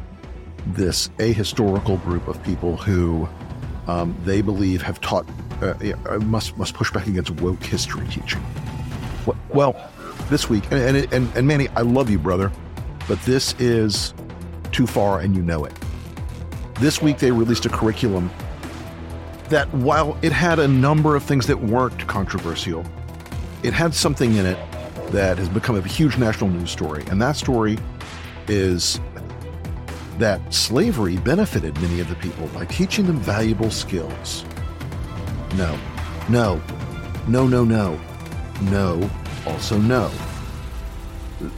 this 0.67 1.07
ahistorical 1.19 2.01
group 2.03 2.27
of 2.27 2.41
people 2.43 2.75
who 2.75 3.27
um, 3.87 4.15
they 4.23 4.41
believe 4.41 4.81
have 4.81 4.99
taught 5.01 5.25
uh, 5.63 5.93
uh, 6.09 6.19
must 6.19 6.57
must 6.57 6.73
push 6.73 6.91
back 6.91 7.07
against 7.07 7.31
woke 7.41 7.63
history 7.63 8.07
teaching. 8.07 8.43
Well, 9.49 9.75
this 10.29 10.49
week, 10.49 10.63
and, 10.71 10.97
and 11.13 11.35
and 11.35 11.47
Manny, 11.47 11.67
I 11.69 11.81
love 11.81 12.09
you, 12.09 12.19
brother, 12.19 12.51
but 13.07 13.21
this 13.21 13.55
is 13.59 14.13
too 14.71 14.87
far, 14.87 15.19
and 15.19 15.35
you 15.35 15.41
know 15.41 15.65
it. 15.65 15.73
This 16.79 17.01
week 17.01 17.19
they 17.19 17.31
released 17.31 17.65
a 17.65 17.69
curriculum 17.69 18.29
that, 19.49 19.71
while 19.73 20.17
it 20.21 20.31
had 20.31 20.59
a 20.59 20.67
number 20.67 21.15
of 21.15 21.23
things 21.23 21.47
that 21.47 21.59
weren't 21.61 22.07
controversial, 22.07 22.83
it 23.61 23.73
had 23.73 23.93
something 23.93 24.35
in 24.35 24.45
it 24.45 24.57
that 25.11 25.37
has 25.37 25.47
become 25.47 25.75
a 25.75 25.81
huge 25.81 26.17
national 26.17 26.49
news 26.49 26.71
story, 26.71 27.03
and 27.09 27.21
that 27.21 27.35
story 27.35 27.77
is 28.47 28.99
that 30.17 30.53
slavery 30.53 31.17
benefited 31.17 31.79
many 31.81 31.99
of 31.99 32.09
the 32.09 32.15
people 32.15 32.47
by 32.47 32.65
teaching 32.65 33.05
them 33.05 33.17
valuable 33.17 33.71
skills. 33.71 34.45
No, 35.55 35.79
no, 36.29 36.61
no, 37.27 37.47
no, 37.47 37.63
no, 37.63 37.99
no, 38.63 39.09
also 39.45 39.77
no. 39.77 40.11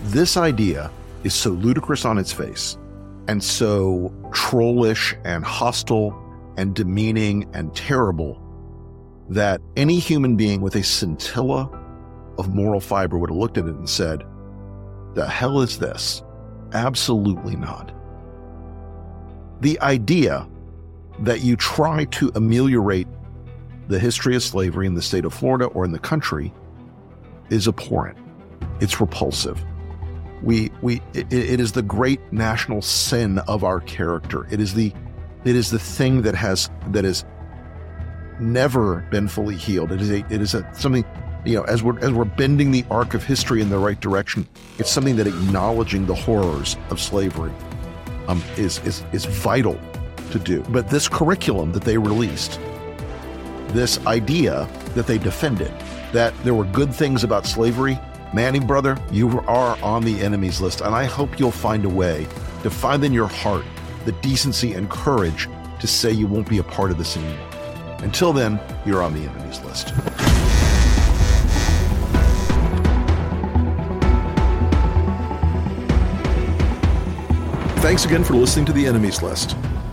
This 0.04 0.38
idea 0.38 0.92
is 1.24 1.34
so 1.34 1.52
ludicrous 1.52 2.06
on 2.06 2.18
its 2.18 2.32
face 2.32 2.78
and 3.28 3.44
so 3.44 4.14
trollish 4.34 5.16
and 5.24 5.44
hostile 5.44 6.22
and 6.58 6.76
demeaning 6.76 7.50
and 7.54 7.76
terrible 7.76 8.42
that 9.30 9.62
any 9.76 10.00
human 10.00 10.36
being 10.36 10.62
with 10.62 10.76
a 10.76 10.84
scintilla 10.84 11.70
of 12.38 12.54
moral 12.54 12.80
fiber 12.80 13.18
would 13.18 13.30
have 13.30 13.38
looked 13.38 13.58
at 13.58 13.66
it 13.66 13.76
and 13.76 13.90
said, 13.90 14.24
The 15.14 15.28
hell 15.28 15.62
is 15.62 15.80
this? 15.80 16.22
Absolutely 16.74 17.56
not. 17.56 17.92
The 19.62 19.80
idea 19.82 20.48
that 21.20 21.42
you 21.42 21.56
try 21.56 22.06
to 22.06 22.32
ameliorate 22.36 23.08
the 23.88 24.00
history 24.00 24.36
of 24.36 24.44
slavery 24.44 24.88
in 24.88 24.96
the 24.96 25.02
state 25.02 25.26
of 25.26 25.34
Florida 25.34 25.66
or 25.66 25.86
in 25.86 25.92
the 25.92 26.00
country 26.00 26.54
is 27.50 27.68
abhorrent. 27.68 28.18
It's 28.82 29.00
repulsive. 29.00 29.64
We, 30.42 30.72
we, 30.82 31.02
it, 31.14 31.32
it 31.32 31.60
is 31.60 31.72
the 31.72 31.82
great 31.82 32.20
national 32.32 32.82
sin 32.82 33.40
of 33.48 33.64
our 33.64 33.80
character. 33.82 34.48
It 34.52 34.60
is 34.60 34.74
the, 34.74 34.94
it 35.44 35.56
is 35.56 35.72
the 35.72 35.80
thing 35.80 36.24
that 36.24 36.36
has, 36.36 36.70
that 36.88 37.04
has 37.04 37.26
never 38.40 39.06
been 39.12 39.28
fully 39.28 39.56
healed. 39.56 39.92
It 39.92 40.02
is 40.02 40.12
a, 40.12 40.26
it 40.30 40.42
is 40.42 40.54
a, 40.54 40.70
something, 40.74 41.06
you 41.46 41.56
know, 41.56 41.64
as 41.64 41.84
we're, 41.84 41.98
as 42.00 42.12
we're 42.12 42.26
bending 42.26 42.72
the 42.72 42.84
arc 42.90 43.14
of 43.14 43.24
history 43.24 43.62
in 43.62 43.70
the 43.70 43.78
right 43.78 44.00
direction, 44.00 44.48
it's 44.78 44.92
something 44.92 45.16
that 45.16 45.28
acknowledging 45.28 46.06
the 46.06 46.16
horrors 46.16 46.76
of 46.90 47.00
slavery 47.00 47.52
um, 48.28 48.44
is, 48.58 48.80
is, 48.80 49.04
is 49.14 49.26
vital 49.26 49.80
to 50.32 50.40
do. 50.40 50.62
But 50.70 50.90
this 50.90 51.08
curriculum 51.08 51.72
that 51.74 51.84
they 51.84 51.98
released, 51.98 52.60
this 53.76 54.04
idea 54.08 54.68
that 54.96 55.06
they 55.06 55.18
defended, 55.18 55.72
that 56.14 56.34
there 56.44 56.54
were 56.54 56.66
good 56.66 56.94
things 56.94 57.24
about 57.24 57.46
slavery, 57.46 58.00
Manny 58.34 58.60
brother, 58.60 58.98
you 59.12 59.40
are 59.42 59.78
on 59.82 60.04
the 60.04 60.22
enemy's 60.22 60.60
list. 60.60 60.82
And 60.82 60.96
I 60.96 61.06
hope 61.06 61.40
you'll 61.40 61.52
find 61.52 61.86
a 61.86 61.90
way 61.90 62.28
to 62.64 62.70
find 62.70 63.04
in 63.04 63.14
your 63.14 63.28
heart 63.28 63.66
the 64.06 64.12
decency 64.14 64.74
and 64.74 64.90
courage 64.90 65.48
to 65.80 65.88
say 65.88 66.12
you 66.12 66.28
won't 66.28 66.50
be 66.50 66.58
a 66.58 66.64
part 66.64 66.92
of 66.92 66.98
this 66.98 67.18
anymore. 67.18 67.48
Until 68.00 68.34
then, 68.34 68.60
you're 68.86 69.04
on 69.04 69.14
the 69.14 69.22
enemy's 69.22 69.62
list. 69.62 69.90
Thanks 77.82 78.06
again 78.06 78.24
for 78.24 78.34
listening 78.34 78.66
to 78.66 78.74
The 78.74 78.88
Enemies 78.88 79.22
List. 79.22 79.56